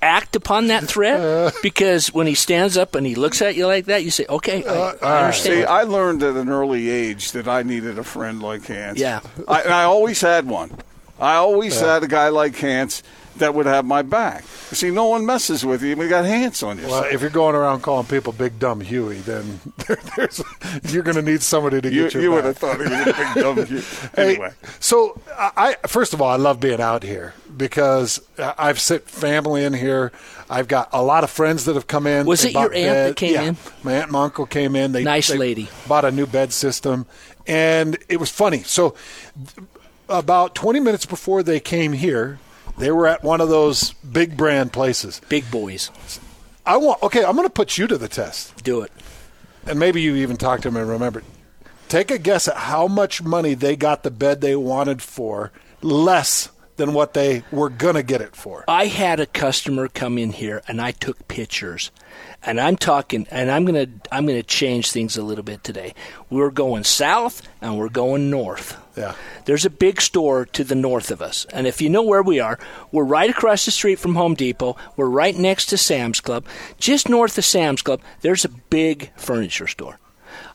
[0.00, 3.86] act upon that threat because when he stands up and he looks at you like
[3.86, 5.64] that, you say, "Okay, I, uh, I uh, See.
[5.64, 8.98] I learned at an early age that I needed a friend like Hans.
[8.98, 9.20] Yeah.
[9.46, 10.70] I, and I always had one.
[11.20, 13.02] I always had a guy like Hans
[13.38, 14.44] that would have my back.
[14.44, 15.96] See, no one messes with you.
[15.96, 16.86] We got hands on you.
[16.86, 20.42] Well, if you're going around calling people big dumb Huey, then there, there's,
[20.84, 22.92] you're going to need somebody to You, get your you would have thought he was
[22.92, 23.66] a big dumb.
[23.66, 23.84] kid.
[24.14, 28.78] Hey, Anyway, so I I- first of all, I love being out here because I've
[28.80, 30.12] sit family in here.
[30.50, 32.26] I've got a lot of friends that have come in.
[32.26, 33.56] Was They it your bought aunt that came yeah, in?
[33.82, 34.92] My aunt and uncle came in.
[34.92, 35.68] They Nice they lady.
[35.86, 37.06] Bought a new bed system,
[37.46, 38.62] and it was funny.
[38.62, 38.94] So
[40.08, 42.38] about 20 minutes before they came here,
[42.78, 45.20] they were at one of those big brand places.
[45.28, 45.90] Big boys,
[46.64, 47.02] I want.
[47.02, 48.62] Okay, I'm going to put you to the test.
[48.62, 48.92] do it.
[49.66, 51.24] and maybe you even talked to him and remembered.
[51.88, 56.50] Take a guess at how much money they got the bed they wanted for, less
[56.78, 58.64] than what they were gonna get it for.
[58.66, 61.90] I had a customer come in here and I took pictures.
[62.42, 65.64] And I'm talking and I'm going to I'm going to change things a little bit
[65.64, 65.92] today.
[66.30, 68.76] We're going south and we're going north.
[68.96, 69.14] Yeah.
[69.44, 71.46] There's a big store to the north of us.
[71.52, 72.58] And if you know where we are,
[72.92, 74.76] we're right across the street from Home Depot.
[74.96, 76.46] We're right next to Sam's Club.
[76.78, 79.98] Just north of Sam's Club, there's a big furniture store.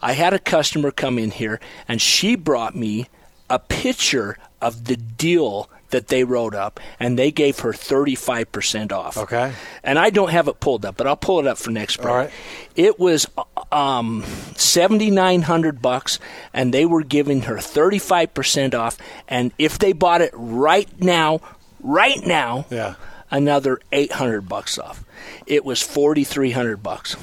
[0.02, 3.08] I had a customer come in here and she brought me
[3.50, 9.18] a picture of the deal that they wrote up and they gave her 35% off.
[9.18, 9.54] Okay.
[9.84, 12.08] And I don't have it pulled up, but I'll pull it up for next break.
[12.10, 12.30] All right.
[12.76, 13.26] It was
[13.72, 14.24] um,
[14.56, 16.20] 7900 bucks
[16.54, 21.40] and they were giving her 35% off and if they bought it right now,
[21.80, 22.96] right now, Yeah.
[23.32, 25.04] another 800 bucks off.
[25.46, 27.16] It was 4300 bucks.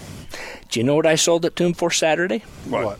[0.71, 2.45] Do you know what I sold it to him for Saturday?
[2.69, 2.99] What?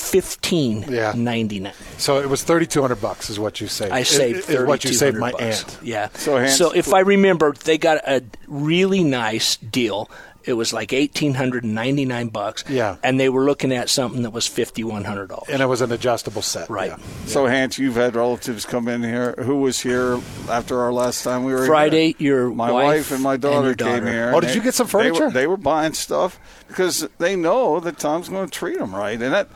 [0.00, 1.12] Fifteen Yeah.
[1.16, 1.72] ninety nine.
[1.98, 3.92] So it was thirty two hundred bucks, is what you saved.
[3.92, 5.42] I saved Is- thirty what you saved my bucks.
[5.64, 5.78] aunt.
[5.82, 6.08] Yeah.
[6.14, 10.10] So, so if I remember, they got a really nice deal.
[10.44, 12.64] It was like eighteen hundred and ninety nine bucks.
[12.70, 12.96] Yeah.
[13.02, 15.48] And they were looking at something that was fifty one hundred dollars.
[15.50, 16.70] And it was an adjustable set.
[16.70, 16.90] Right.
[16.90, 16.96] yeah.
[17.26, 19.34] so Hans, you've had relatives come in here.
[19.40, 21.66] Who was here after our last time we were here.
[21.66, 22.44] Friday, here?
[22.46, 24.32] your my wife and my and daughter came here.
[24.34, 25.30] Oh, did they- you get some they were- furniture?
[25.30, 29.34] They were, buying stuff because they know that Tom's going to treat them right, and
[29.34, 29.48] that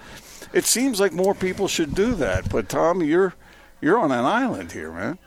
[0.53, 2.51] it seems like more people should do that.
[2.51, 3.35] But Tom, you're
[3.81, 5.19] you're on an island here, man.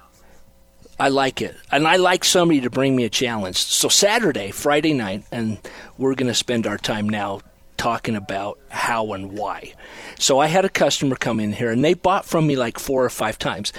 [0.97, 1.55] I like it.
[1.71, 3.57] And I like somebody to bring me a challenge.
[3.57, 5.57] So Saturday, Friday night, and
[5.97, 7.41] we're going to spend our time now
[7.75, 9.73] talking about how and why.
[10.17, 13.03] So I had a customer come in here and they bought from me like four
[13.03, 13.73] or five times.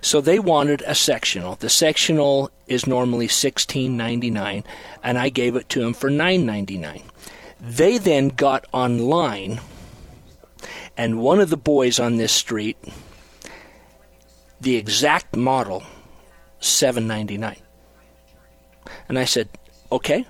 [0.00, 1.56] So they wanted a sectional.
[1.56, 4.64] The sectional is normally $16.99
[5.02, 7.02] and I gave it to them for $9.99.
[7.60, 9.60] They then got online
[10.96, 12.76] and one of the boys on this street
[14.60, 15.82] the exact model
[16.60, 17.56] 799
[19.08, 19.48] and i said
[19.90, 20.26] okay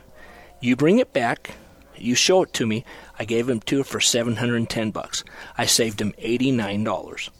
[0.61, 1.55] you bring it back
[2.03, 2.85] you show it to me.
[3.19, 5.25] I gave him her for 710 bucks.
[5.57, 7.31] I saved him $89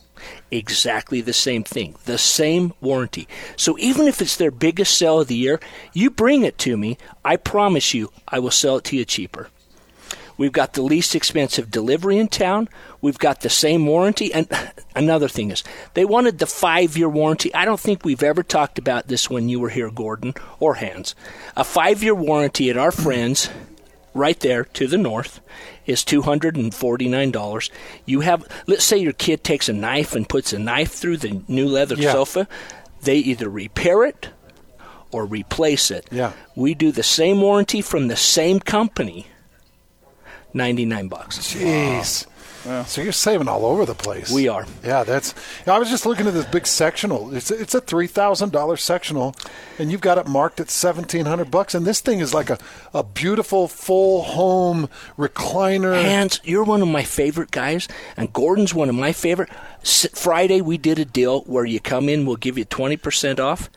[0.53, 3.27] exactly the same thing the same warranty.
[3.57, 5.59] So even if it's their biggest sale of the year
[5.93, 9.49] you bring it to me i promise you i will sell it to you cheaper
[10.43, 12.69] We've got the least expensive delivery in town.
[13.01, 14.35] We've got the same warranty.
[14.35, 14.49] And
[14.97, 15.63] another thing is,
[15.95, 17.55] they wanted the five year warranty.
[17.55, 21.15] I don't think we've ever talked about this when you were here, Gordon or Hans.
[21.57, 23.51] A five year warranty at our friends,
[24.15, 25.39] right there to the north,
[25.87, 27.71] is $249.
[28.05, 31.41] You have, let's say your kid takes a knife and puts a knife through the
[31.47, 32.11] new leather Yeah.
[32.11, 32.49] sofa.
[33.03, 34.31] They either repair it
[35.13, 36.09] or replace it.
[36.11, 36.33] Yeah.
[36.57, 39.29] We do the same warranty from the same company.
[40.55, 41.39] 99 bucks.
[41.39, 42.27] Jeez.
[42.87, 44.31] So you're saving all over the place.
[44.31, 44.67] We are.
[44.85, 45.35] Yeah, that's.
[45.67, 47.35] I was just looking at this big sectional.
[47.35, 49.35] It's it's a three thousand dollar sectional,
[49.81, 51.75] and you've got it marked at seventeen hundred bucks.
[51.75, 52.59] And this thing is like a,
[52.95, 54.89] a beautiful full home
[55.19, 56.01] recliner.
[56.01, 59.49] Hans, you're one of my favorite guys, and Gordon's one of my favorite.
[59.83, 63.69] Friday, we did a deal where you come in, we'll give you 20% off.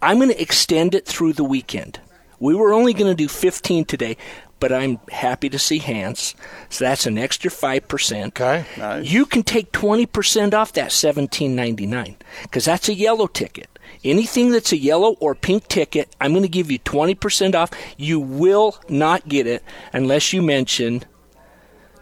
[0.00, 1.98] I'm going to extend it through the weekend.
[2.38, 4.16] We were only going to do 15 today,
[4.60, 6.34] but I'm happy to see Hans.
[6.68, 8.26] So that's an extra 5%.
[8.28, 8.64] Okay.
[8.78, 9.06] Nice.
[9.10, 13.68] You can take 20% off that 17.99 because that's a yellow ticket.
[14.02, 17.70] Anything that's a yellow or pink ticket, I'm going to give you 20% off.
[17.96, 19.62] You will not get it
[19.92, 21.04] unless you mention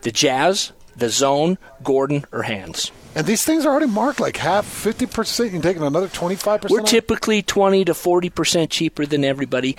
[0.03, 2.91] the Jazz, the Zone, Gordon, or Hans.
[3.15, 5.53] And these things are already marked like half, fifty percent.
[5.53, 6.81] You're taking another twenty five percent.
[6.81, 9.77] We're typically 20 to 40% cheaper than everybody.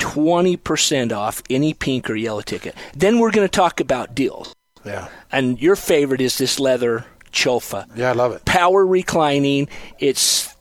[0.00, 2.74] 20% off any pink or yellow ticket.
[2.94, 4.54] Then we're going to talk about deals.
[4.84, 5.08] Yeah.
[5.30, 7.86] And your favorite is this leather chofa.
[7.94, 8.44] Yeah, I love it.
[8.44, 9.68] Power reclining.
[9.98, 10.54] It's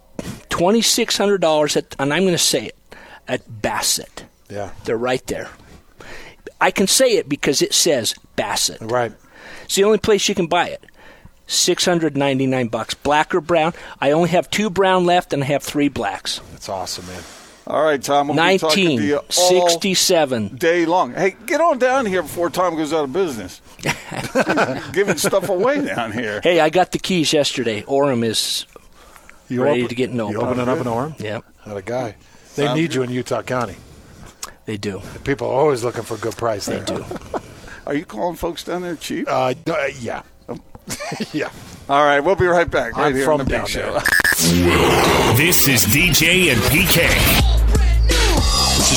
[0.50, 2.78] $2,600 at, and I'm going to say it,
[3.28, 4.26] at Bassett.
[4.50, 4.72] Yeah.
[4.84, 5.50] They're right there.
[6.62, 8.82] I can say it because it says Bassett.
[8.82, 9.14] Right.
[9.64, 10.86] It's the only place you can buy it.
[11.48, 12.94] 699 bucks.
[12.94, 13.74] Black or brown?
[14.02, 16.42] I only have two brown left and I have three blacks.
[16.52, 17.24] That's awesome, man.
[17.70, 18.30] All right, Tom.
[18.30, 20.56] We'll be talking to 1967.
[20.56, 21.14] day long.
[21.14, 23.62] Hey, get on down here before Tom goes out of business.
[24.94, 26.42] Giving stuff away down here.
[26.42, 27.84] Hey, I got the keys yesterday.
[27.84, 28.66] Orem is
[29.50, 30.34] You ready open- to get an open.
[30.34, 31.16] You opening up an arm?
[31.20, 32.16] Yep, Not a guy.
[32.56, 33.76] They need you in Utah County.
[34.66, 35.02] they do.
[35.24, 37.06] People are always looking for a good price They do.
[37.86, 39.28] Are you calling folks down there cheap?
[39.28, 40.24] Uh, uh, yeah.
[41.34, 41.50] yeah.
[41.88, 42.98] All right, we'll be right back.
[42.98, 43.92] Right I'm here from on the down Big Show.
[43.94, 45.36] there.
[45.38, 47.59] This is DJ and PK.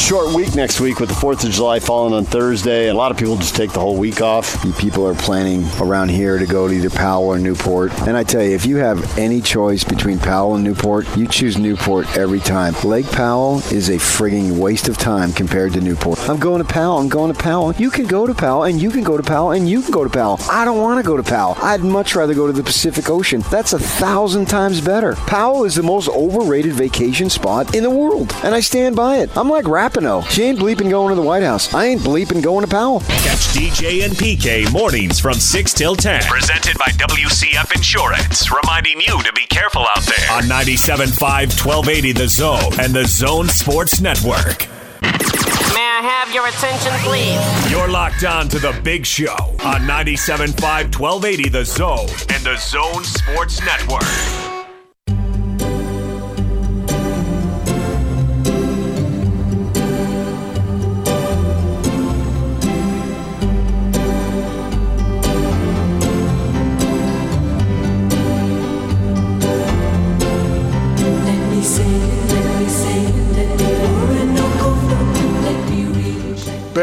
[0.02, 2.88] Short week next week with the 4th of July falling on Thursday.
[2.88, 4.60] A lot of people just take the whole week off.
[4.76, 7.92] People are planning around here to go to either Powell or Newport.
[8.00, 11.56] And I tell you, if you have any choice between Powell and Newport, you choose
[11.56, 12.74] Newport every time.
[12.82, 16.18] Lake Powell is a frigging waste of time compared to Newport.
[16.28, 16.98] I'm going to Powell.
[16.98, 17.72] I'm going to Powell.
[17.76, 20.02] You can go to Powell, and you can go to Powell, and you can go
[20.02, 20.40] to Powell.
[20.50, 21.56] I don't want to go to Powell.
[21.62, 23.44] I'd much rather go to the Pacific Ocean.
[23.52, 25.14] That's a thousand times better.
[25.14, 29.34] Powell is the most overrated vacation spot in the world, and I stand by it.
[29.36, 30.28] I'm like Rapinoe.
[30.30, 31.72] She ain't bleeping going to the White House.
[31.74, 33.00] I ain't bleeping going to Powell.
[33.00, 36.22] Catch DJ and PK mornings from 6 till 10.
[36.24, 38.50] Presented by WCF Insurance.
[38.50, 40.30] Reminding you to be careful out there.
[40.32, 44.68] On 97.5 1280 The Zone and The Zone Sports Network.
[45.02, 47.70] May I have your attention, please?
[47.70, 53.04] You're locked on to The Big Show on 97.5 1280 The Zone and The Zone
[53.04, 54.51] Sports Network.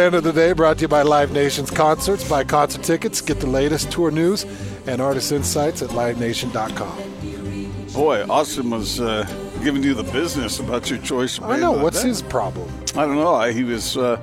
[0.09, 2.27] Band of the Day brought to you by Live Nations Concerts.
[2.27, 4.43] Buy concert tickets, get the latest tour news
[4.87, 7.93] and artist insights at livenation.com.
[7.93, 9.23] Boy, Austin was uh,
[9.63, 11.37] giving you the business about your choice.
[11.37, 11.73] of I band know.
[11.73, 12.07] of the What's day.
[12.07, 12.67] his problem?
[12.95, 13.35] I don't know.
[13.35, 14.15] I- He was uh,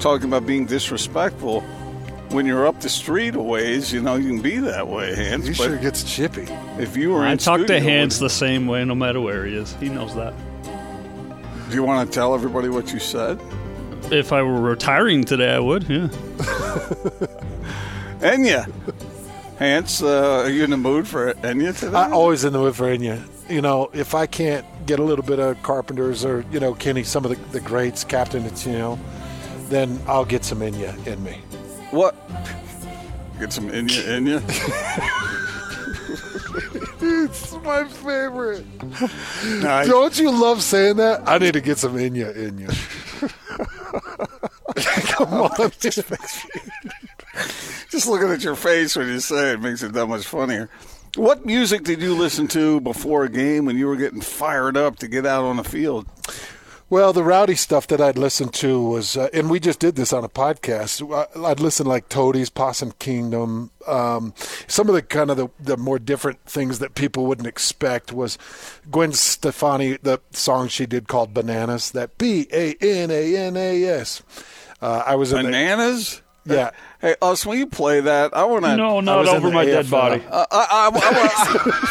[0.00, 1.60] talking about being disrespectful.
[2.30, 5.44] When you're up the street a ways, you know, you can be that way, Hans.
[5.46, 6.46] He but sure gets chippy.
[6.78, 9.44] if you were I in talk to studio, Hans the same way no matter where
[9.44, 9.74] he is.
[9.74, 10.32] He knows that.
[11.68, 13.38] do you want to tell everybody what you said?
[14.10, 15.82] If I were retiring today, I would.
[15.84, 16.08] Yeah.
[18.20, 18.72] Enya.
[19.58, 21.96] Hans, uh, are you in the mood for Enya today?
[21.96, 23.22] I'm always in the mood for Enya.
[23.50, 27.02] You know, if I can't get a little bit of Carpenters or, you know, Kenny,
[27.02, 28.98] some of the, the greats, Captain it's you know,
[29.68, 31.40] then I'll get some Enya in me.
[31.90, 32.14] What?
[33.38, 35.24] Get some Enya, Enya.
[37.00, 38.64] It's my favorite.
[39.60, 39.86] Nice.
[39.86, 41.28] Don't you love saying that?
[41.28, 42.68] I need to get some Enya in you.
[45.18, 45.50] Come on.
[47.90, 50.70] Just looking at your face when you say it makes it that much funnier.
[51.16, 54.96] What music did you listen to before a game when you were getting fired up
[55.00, 56.06] to get out on the field?
[56.90, 60.10] Well, the rowdy stuff that I'd listen to was, uh, and we just did this
[60.10, 61.02] on a podcast.
[61.10, 63.70] Uh, I'd listen like Toadies, Possum Kingdom.
[63.86, 64.32] Um,
[64.68, 68.38] some of the kind of the, the more different things that people wouldn't expect was
[68.90, 73.84] Gwen Stefani, the song she did called Bananas, that B A N A N A
[73.84, 74.22] S.
[74.80, 76.22] Uh, I was in the, Bananas?
[76.44, 76.70] yeah.
[77.00, 78.76] Hey, us, when you play that, I want to.
[78.76, 80.22] No, not over the my dead body.
[80.28, 81.88] Uh, I, I,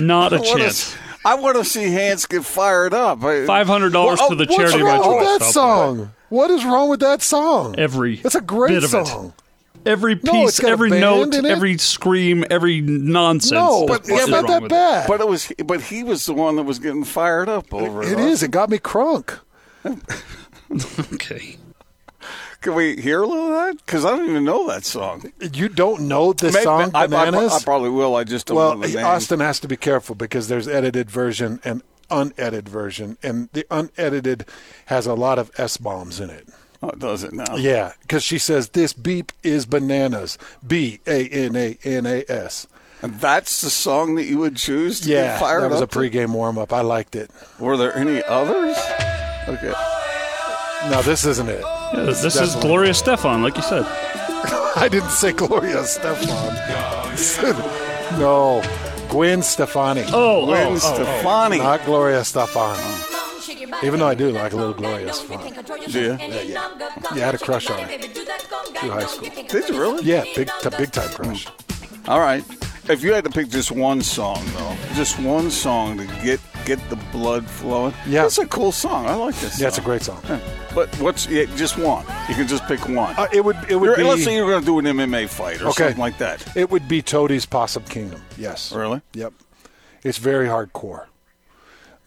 [0.00, 0.96] Not a I, wanna, chance.
[1.24, 3.20] I want to see Hans get fired up.
[3.20, 5.30] Five hundred dollars Well, to the what's charity What's of my wrong choice.
[5.32, 5.52] with that I'll-
[5.96, 6.10] song?
[6.28, 7.74] What is wrong with that song?
[7.76, 9.06] Every It's a great bit of it.
[9.06, 9.32] song.
[9.84, 13.50] Every piece, it's got a every note, every scream, every nonsense.
[13.52, 15.08] No, but is it's not wrong that with it.
[15.08, 18.12] But it was, but he was the one that was getting fired up over it.
[18.12, 18.42] It is.
[18.42, 19.38] It got me crunk.
[21.14, 21.56] Okay.
[22.60, 23.84] Can we hear a little of that?
[23.86, 25.32] Because I don't even know that song.
[25.54, 27.52] You don't know this Maybe- song, I, I- Bananas?
[27.54, 28.14] I probably will.
[28.16, 29.06] I just don't well, know the name.
[29.06, 34.44] Austin has to be careful because there's edited version and unedited version, and the unedited
[34.86, 36.48] has a lot of s bombs in it.
[36.82, 37.56] Oh, does it now?
[37.56, 40.36] Yeah, because she says this beep is bananas.
[40.66, 42.66] B A N A N A S.
[43.00, 45.70] And that's the song that you would choose to Yeah, get fired up.
[45.70, 45.98] that was a up to?
[45.98, 46.70] pregame warm up.
[46.74, 47.30] I liked it.
[47.58, 48.76] Were there any others?
[49.48, 49.72] Okay.
[50.88, 51.60] No, this isn't it.
[51.60, 53.84] Yeah, this is Gloria Stefan, like you said.
[54.76, 56.54] I didn't say Gloria Stefan.
[58.18, 58.62] no,
[59.10, 60.04] Gwen Stefani.
[60.08, 61.58] Oh, oh, Gwen oh, oh, Stefani.
[61.58, 62.78] Not Gloria Stefan.
[63.82, 65.64] Even though I do like a little Gloria Stefan.
[65.90, 66.16] Do you?
[66.18, 66.76] Yeah, yeah.
[67.14, 69.28] Yeah, I had a crush on her through high school.
[69.48, 70.04] Did you really?
[70.04, 71.46] Yeah, big, t- big time crush.
[72.08, 72.44] All right.
[72.88, 76.78] If you had to pick just one song, though, just one song to get get
[76.90, 78.22] the blood flowing, Yeah.
[78.22, 79.06] that's a cool song.
[79.06, 79.60] I like this.
[79.60, 80.20] Yeah, it's a great song.
[80.74, 82.04] But what's yeah, just one?
[82.28, 83.14] You can just pick one.
[83.16, 85.60] Uh, it would, it would You're- let's say you're going to do an MMA fight
[85.60, 85.84] or Okay.
[85.84, 86.56] something like that.
[86.56, 88.22] it would be Toadie's Possum Kingdom.
[88.38, 88.72] Yes.
[88.72, 89.00] Really?
[89.14, 89.32] Yep.
[90.02, 91.06] It's very hardcore.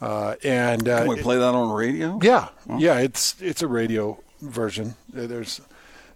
[0.01, 2.20] Uh, and uh, Can we play that on radio?
[2.22, 2.97] Yeah, yeah.
[2.99, 4.95] It's it's a radio version.
[5.14, 5.62] There's,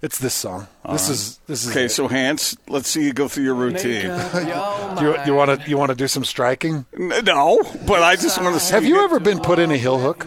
[0.02, 0.68] it's this song.
[0.90, 1.90] this is this is Okay, it.
[1.90, 4.06] so Hans, let's see you go through your routine.
[5.02, 6.86] you you want to you want to do some striking?
[6.98, 8.74] No, but I just want to see.
[8.74, 10.26] Have you ever been put in a heel hook?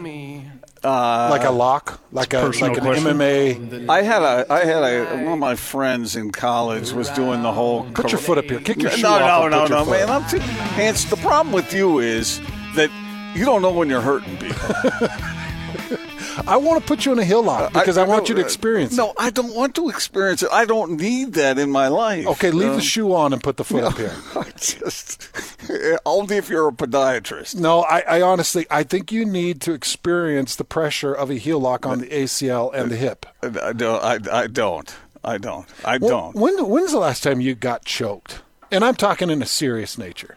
[0.82, 3.18] Uh, like a lock, like a personal like an question.
[3.18, 3.88] MMA.
[3.90, 7.52] I had a, I had a, one of my friends in college was doing the
[7.52, 7.84] whole.
[7.92, 8.60] Put your foot up here.
[8.60, 9.50] Kick your no, shoe no, off.
[9.50, 10.08] no, and no, put no, man.
[10.10, 10.38] I'm too.
[10.40, 12.40] Hans, the problem with you is
[12.76, 12.90] that
[13.36, 15.98] you don't know when you're hurting people.
[16.46, 18.44] I want to put you in a heel lock because I, want you to uh,
[18.44, 18.96] experience.
[18.96, 20.48] No, I don't want to experience it.
[20.52, 22.26] I don't need that in my life.
[22.26, 24.14] Okay, leave Uh, the shoe on and put the foot up here.
[24.34, 25.28] I just
[26.06, 27.56] only if you're a podiatrist.
[27.56, 31.60] No, I, I honestly, I think you need to experience the pressure of a heel
[31.60, 33.26] lock on the ACL and the hip.
[33.42, 34.02] I don't.
[34.02, 34.94] I, I don't.
[35.22, 35.66] I don't.
[35.84, 36.34] I When- don't.
[36.36, 38.40] When, when's the last time you got choked?
[38.72, 40.36] And I'm talking in a serious nature.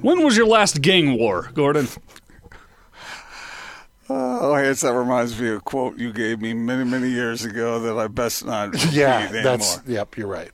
[0.02, 1.88] When was your last gang war, Gordon?
[4.10, 7.80] Oh, Hans, that reminds me of a quote you gave me many, many years ago
[7.80, 9.44] that I best not repeat Yeah, anymore.
[9.44, 10.18] that's yep.
[10.18, 10.52] You're right.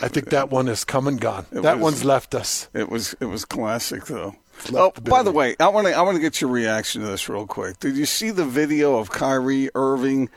[0.00, 1.46] I think that one is come and gone.
[1.52, 2.68] It that was- one's left us.
[2.74, 4.36] It was it was classic though.
[4.74, 7.08] Oh, the by the way, I want to I want to get your reaction to
[7.08, 7.80] this real quick.
[7.80, 10.28] Did you see the video of Kyrie Irving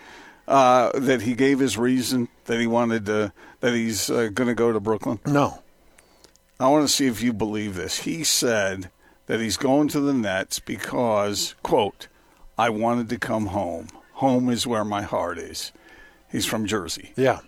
[0.48, 4.56] uh, that he gave his reason that he wanted to that he's uh, going to
[4.56, 5.20] go to Brooklyn?
[5.28, 5.62] No.
[6.60, 8.00] I want to see if you believe this.
[8.00, 8.90] He said
[9.28, 12.08] that he's going to the Nets because quote
[12.58, 13.88] I wanted to come home.
[14.14, 15.72] Home is where my heart is.
[16.32, 17.12] He's from Jersey.
[17.18, 17.40] Yeah.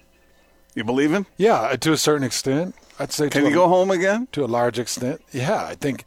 [0.76, 1.26] You believe him?
[1.38, 3.30] Yeah, uh, to a certain extent, I'd say.
[3.30, 4.28] Can to he a, go home again?
[4.34, 5.66] To a large extent, yeah.
[5.66, 6.04] I think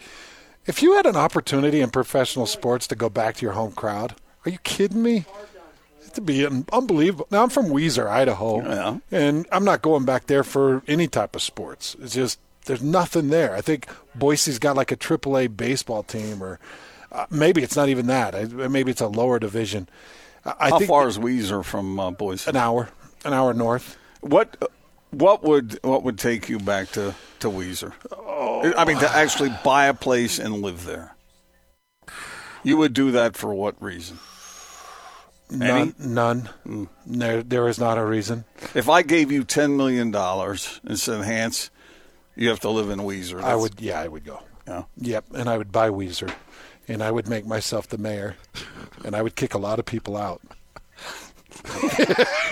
[0.66, 4.14] if you had an opportunity in professional sports to go back to your home crowd,
[4.44, 5.24] are you kidding me?
[6.06, 7.26] It'd be unbelievable.
[7.30, 8.98] Now I'm from Weiser, Idaho, Yeah.
[9.10, 11.96] and I'm not going back there for any type of sports.
[12.00, 13.54] It's just there's nothing there.
[13.54, 16.58] I think Boise's got like a AAA baseball team, or
[17.12, 18.34] uh, maybe it's not even that.
[18.34, 19.88] I, maybe it's a lower division.
[20.44, 22.48] I, How think far is Weiser from uh, Boise?
[22.48, 22.88] an hour,
[23.24, 23.96] an hour north.
[24.20, 24.56] What
[25.10, 27.92] what would what would take you back to to Weiser?
[28.76, 31.14] I mean, to actually buy a place and live there.
[32.62, 34.18] You would do that for what reason?
[35.50, 35.94] None.
[35.98, 36.48] None.
[37.06, 38.44] There, there is not a reason.
[38.74, 41.70] If I gave you ten million dollars and said, "Hans,
[42.40, 43.80] you have to live in Weiser," I would.
[43.80, 44.42] Yeah, I would go.
[44.66, 44.84] Yeah.
[44.98, 46.32] Yep, and I would buy Weiser,
[46.88, 48.36] and I would make myself the mayor,
[49.04, 50.40] and I would kick a lot of people out.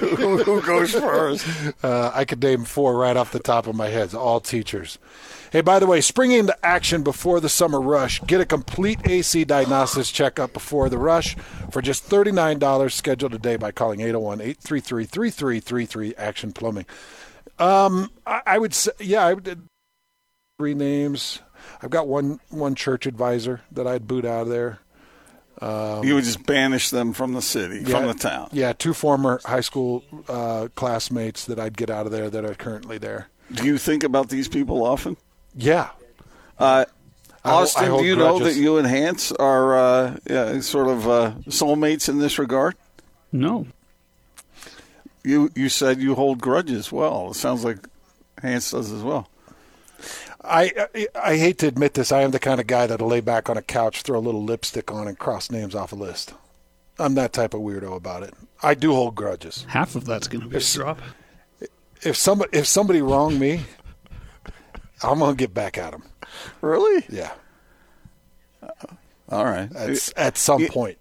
[0.00, 1.46] who, who goes first?
[1.82, 4.98] Uh, I could name four right off the top of my head, all teachers.
[5.50, 8.20] Hey, by the way, spring into action before the summer rush.
[8.26, 11.36] Get a complete AC diagnosis checkup before the rush
[11.70, 16.84] for just $39 scheduled today by calling 801 833 3333 Action Plumbing.
[17.58, 19.67] Um, I, I would say, yeah, I would.
[20.58, 21.38] Three names.
[21.80, 24.80] I've got one one church advisor that I'd boot out of there.
[26.04, 28.48] you would just banish them from the city, from the town.
[28.50, 32.56] Yeah, two former high school uh, classmates that I'd get out of there that are
[32.56, 33.28] currently there.
[33.52, 35.16] Do you think about these people often?
[35.54, 35.90] Yeah.
[36.58, 36.86] Uh,
[37.44, 40.58] I hol- Austin, I hold do you know that you and Hans are uh, yeah,
[40.58, 42.74] sort of uh, soulmates in this regard?
[43.30, 43.68] No.
[45.22, 46.90] You you said you hold grudges.
[46.90, 47.78] Well, it sounds like
[48.42, 49.28] Hans does as well.
[50.48, 52.10] I, I I hate to admit this.
[52.12, 54.42] I am the kind of guy that'll lay back on a couch, throw a little
[54.44, 56.34] lipstick on, and cross names off a list.
[56.98, 58.34] I'm that type of weirdo about it.
[58.62, 59.64] I do hold grudges.
[59.68, 61.00] Half of that's going to be a If- drop.
[62.02, 63.62] If somebody if somebody wronged me,
[65.02, 66.04] I'm gonna get back at them.
[66.60, 67.04] Really?
[67.08, 67.32] Yeah,
[69.28, 69.74] All right.
[69.74, 70.68] at, at some Yeah.
[70.70, 70.98] point.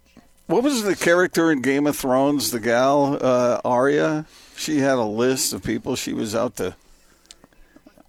[0.48, 2.52] What was the character in Game of Thrones?
[2.52, 4.26] The gal uh, Arya.
[4.56, 6.76] She had a list of people she was out to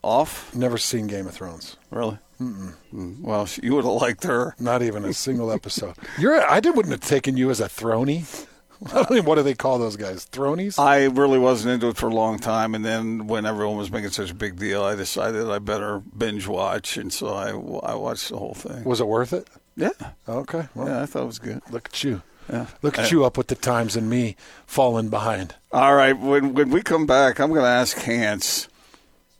[0.02, 0.54] off.
[0.54, 1.76] Never seen Game of Thrones.
[1.90, 2.18] Really?
[2.40, 3.20] Mm.
[3.20, 4.54] Well, she, you would have liked her.
[4.58, 5.94] Not even a single episode.
[6.18, 8.46] You're I did, wouldn't have taken you as a throny.
[8.86, 10.24] I don't even, what do they call those guys?
[10.24, 10.78] Thronies?
[10.78, 14.10] I really wasn't into it for a long time, and then when everyone was making
[14.10, 17.48] such a big deal, I decided I better binge watch, and so I,
[17.90, 18.84] I watched the whole thing.
[18.84, 19.48] Was it worth it?
[19.76, 19.90] Yeah,
[20.28, 20.68] Okay.
[20.76, 21.60] Well, yeah, I thought it was good.
[21.70, 22.22] look at you.
[22.48, 22.66] Yeah.
[22.82, 24.36] Look at you up with the times and me
[24.66, 25.54] falling behind.
[25.72, 28.67] All right, when when we come back, I'm going to ask Hans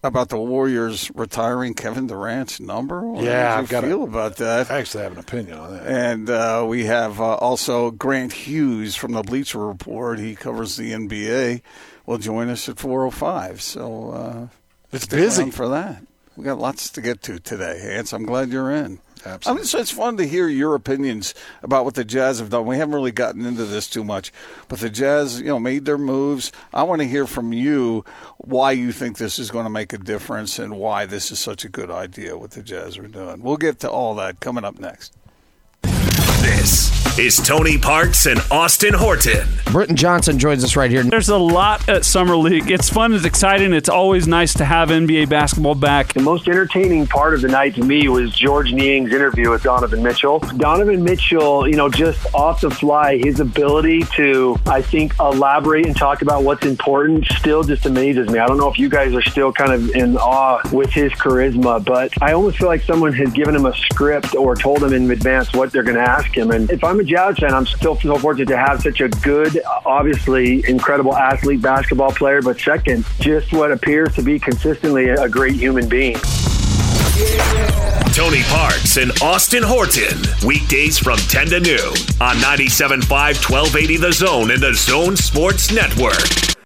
[0.03, 3.01] about the Warriors retiring Kevin Durant's number.
[3.03, 4.71] What Yeah, I've got a- feel about that?
[4.71, 5.87] I actually have an opinion on that.
[5.87, 10.19] And uh, we have uh, also Grant Hughes from the Bleacher Report.
[10.19, 11.63] He covers the NBA.
[12.07, 13.61] Will join us at 4:05.
[13.61, 14.47] So uh,
[14.93, 15.51] It's busy.
[15.51, 16.03] for that.
[16.37, 18.13] We got lots to get to today, Hans.
[18.13, 19.01] I'm glad you're in.
[19.29, 19.59] Absolutely.
[19.59, 22.67] I mean, so it's fun to hear your opinions about what the Jazz have done.
[22.67, 24.33] We haven't really gotten into this too much,
[24.69, 26.51] but the Jazz, you know, made their moves.
[26.73, 28.05] I want to hear from you
[28.39, 31.65] why you think this is going to make a difference and why this is such
[31.65, 33.43] a good idea what the Jazz are doing.
[33.43, 35.15] We'll get to all that coming up next.
[36.49, 39.47] This is Tony Parks and Austin Horton.
[39.67, 41.03] Britton Johnson joins us right here.
[41.03, 42.71] There's a lot at Summer League.
[42.71, 43.75] It's fun, it's exciting.
[43.75, 46.15] It's always nice to have NBA basketball back.
[46.15, 50.03] The most entertaining part of the night to me was Georges Niang's interview with Donovan
[50.03, 50.39] Mitchell.
[50.39, 55.97] Donovan Mitchell, you know, just off the fly, his ability to, I think, elaborate and
[55.97, 58.39] talk about what's important still just amazes me.
[58.39, 61.85] I don't know if you guys are still kind of in awe with his charisma,
[61.85, 65.11] but I almost feel like someone has given him a script or told him in
[65.11, 66.51] advance what they're going to ask him.
[66.51, 69.61] And if I'm a Jazz fan, I'm still so fortunate to have such a good,
[69.85, 75.55] obviously incredible athlete, basketball player, but second, just what appears to be consistently a great
[75.55, 76.17] human being.
[78.13, 80.19] Tony Parks and Austin Horton.
[80.47, 86.58] Weekdays from 10 to noon on 97.5 1280 The Zone and The Zone Sports Network.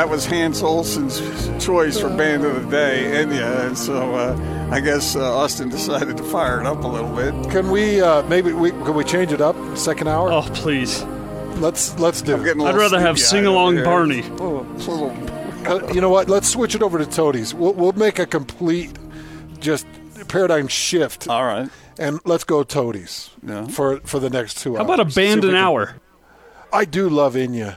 [0.00, 1.20] That was Hans Olsen's
[1.62, 3.66] choice for band of the day, Enya.
[3.66, 7.34] And so uh, I guess uh, Austin decided to fire it up a little bit.
[7.52, 10.32] Can we uh, maybe we can we change it up second hour?
[10.32, 11.02] Oh, please.
[11.60, 12.32] Let's let's do.
[12.34, 14.22] I'm getting a I'd rather have sing along over Barney.
[14.22, 14.30] here.
[14.32, 15.30] Little- little-
[15.66, 16.30] Uh, you know what?
[16.30, 17.52] Let's switch it over to Toadies.
[17.52, 18.98] We'll, we'll make a complete
[19.58, 19.86] just
[20.28, 21.28] paradigm shift.
[21.28, 21.68] All right.
[21.98, 23.66] And let's go Toadies Yeah.
[23.66, 24.88] for for the next two How hours.
[24.88, 25.96] How about a band See an can- hour?
[26.72, 27.76] I do love Enya.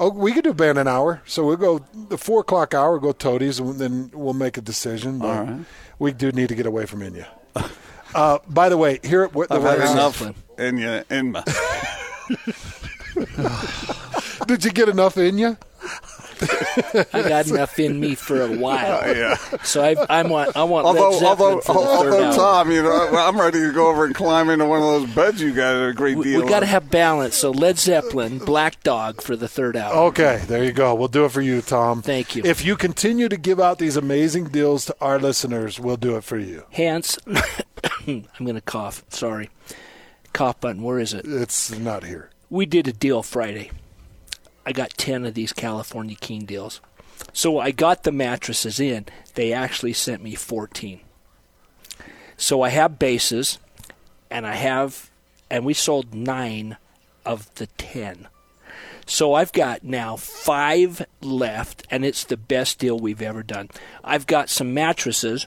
[0.00, 1.22] Oh, we could do band an hour.
[1.24, 2.98] So we'll go the four o'clock hour.
[2.98, 5.18] Go Toadies, and then we'll make a decision.
[5.18, 5.60] But All right.
[5.98, 7.26] we do need to get away from Enya.
[8.14, 10.20] uh, by the way, here at what the I've had enough
[10.56, 11.44] Enya in my.
[14.46, 15.58] Did you get enough Enya?
[17.12, 19.00] I got enough in me for a while.
[19.04, 19.36] Oh, yeah.
[19.62, 22.34] So I, I want, I want Although, Led although, for the third although, hour.
[22.34, 25.40] Tom, you know, I'm ready to go over and climb into one of those beds
[25.40, 26.42] you got a great we, deal.
[26.42, 27.36] we got to have balance.
[27.36, 29.94] So Led Zeppelin, Black Dog for the third hour.
[30.08, 30.94] Okay, there you go.
[30.94, 32.02] We'll do it for you, Tom.
[32.02, 32.42] Thank you.
[32.44, 36.24] If you continue to give out these amazing deals to our listeners, we'll do it
[36.24, 36.64] for you.
[36.72, 37.18] Hans,
[38.06, 39.04] I'm going to cough.
[39.08, 39.50] Sorry.
[40.32, 40.82] Cough button.
[40.82, 41.24] Where is it?
[41.26, 42.30] It's not here.
[42.50, 43.70] We did a deal Friday.
[44.66, 46.80] I got 10 of these California King deals.
[47.32, 49.06] So I got the mattresses in.
[49.34, 51.00] They actually sent me 14.
[52.36, 53.58] So I have bases,
[54.30, 55.10] and I have,
[55.50, 56.76] and we sold nine
[57.24, 58.28] of the 10.
[59.06, 63.68] So I've got now five left, and it's the best deal we've ever done.
[64.02, 65.46] I've got some mattresses.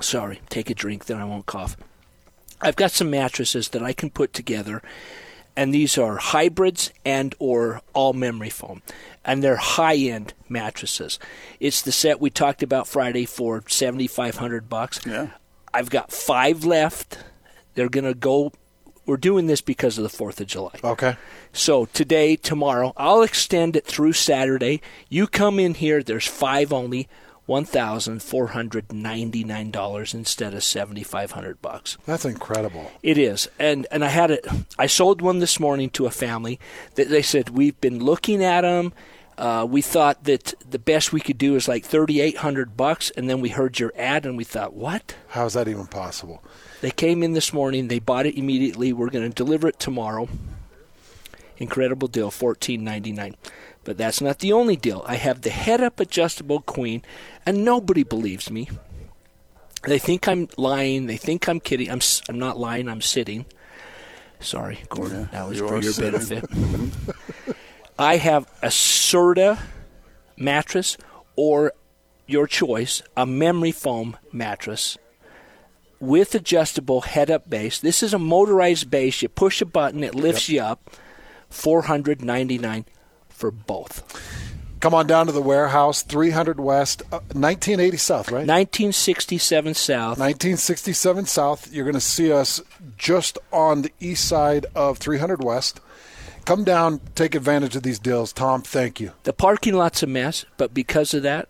[0.00, 1.76] Sorry, take a drink, then I won't cough.
[2.60, 4.82] I've got some mattresses that I can put together,
[5.56, 8.82] and these are hybrids and or all memory foam,
[9.24, 11.18] and they're high-end mattresses.
[11.60, 15.00] It's the set we talked about Friday for seventy-five hundred bucks.
[15.06, 15.28] Yeah.
[15.72, 17.18] I've got five left.
[17.74, 18.52] They're gonna go
[19.06, 20.74] we're doing this because of the Fourth of July.
[20.82, 21.16] Okay.
[21.52, 24.80] So today, tomorrow, I'll extend it through Saturday.
[25.08, 26.02] You come in here.
[26.02, 27.08] There's five only.
[27.46, 31.98] One thousand four hundred ninety nine dollars instead of seventy five hundred bucks.
[32.06, 32.90] That's incredible.
[33.02, 34.46] It is, and and I had it.
[34.78, 36.58] I sold one this morning to a family
[36.94, 38.94] that they said we've been looking at them.
[39.36, 43.10] Uh, we thought that the best we could do is like thirty eight hundred bucks,
[43.10, 45.14] and then we heard your ad, and we thought, what?
[45.28, 46.42] How is that even possible?
[46.80, 47.88] They came in this morning.
[47.88, 48.92] They bought it immediately.
[48.94, 50.28] We're going to deliver it tomorrow.
[51.58, 53.36] Incredible deal, fourteen ninety nine.
[53.84, 55.04] But that's not the only deal.
[55.06, 57.02] I have the head-up adjustable queen,
[57.44, 58.68] and nobody believes me.
[59.82, 61.06] They think I'm lying.
[61.06, 61.90] They think I'm kidding.
[61.90, 62.88] I'm I'm not lying.
[62.88, 63.44] I'm sitting.
[64.40, 65.28] Sorry, Gordon.
[65.32, 66.12] that was for your sitting.
[66.12, 67.54] benefit.
[67.98, 69.58] I have a Serta
[70.36, 70.96] mattress
[71.36, 71.72] or
[72.26, 74.98] your choice, a memory foam mattress
[76.00, 77.78] with adjustable head up base.
[77.78, 79.22] This is a motorized base.
[79.22, 80.90] You push a button, it lifts you up.
[81.50, 82.84] 499
[83.44, 84.02] for both.
[84.80, 88.46] Come on down to the warehouse, 300 West, uh, 1980 South, right?
[88.46, 90.18] 1967 South.
[90.18, 91.70] 1967 South.
[91.70, 92.62] You're going to see us
[92.96, 95.80] just on the east side of 300 West.
[96.46, 98.32] Come down, take advantage of these deals.
[98.32, 99.12] Tom, thank you.
[99.24, 101.48] The parking lot's a mess, but because of that,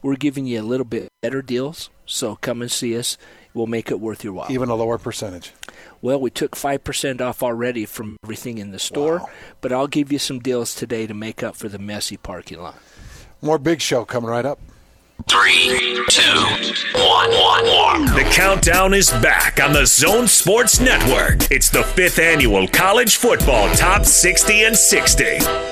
[0.00, 1.90] we're giving you a little bit better deals.
[2.12, 3.16] So come and see us.
[3.54, 4.50] We'll make it worth your while.
[4.50, 5.52] Even a lower percentage.
[6.00, 9.22] Well, we took 5% off already from everything in the store,
[9.60, 12.78] but I'll give you some deals today to make up for the messy parking lot.
[13.40, 14.58] More big show coming right up.
[15.28, 16.40] Three, two,
[16.94, 18.04] one, one, one.
[18.06, 21.50] The countdown is back on the Zone Sports Network.
[21.50, 25.71] It's the fifth annual College Football Top 60 and 60.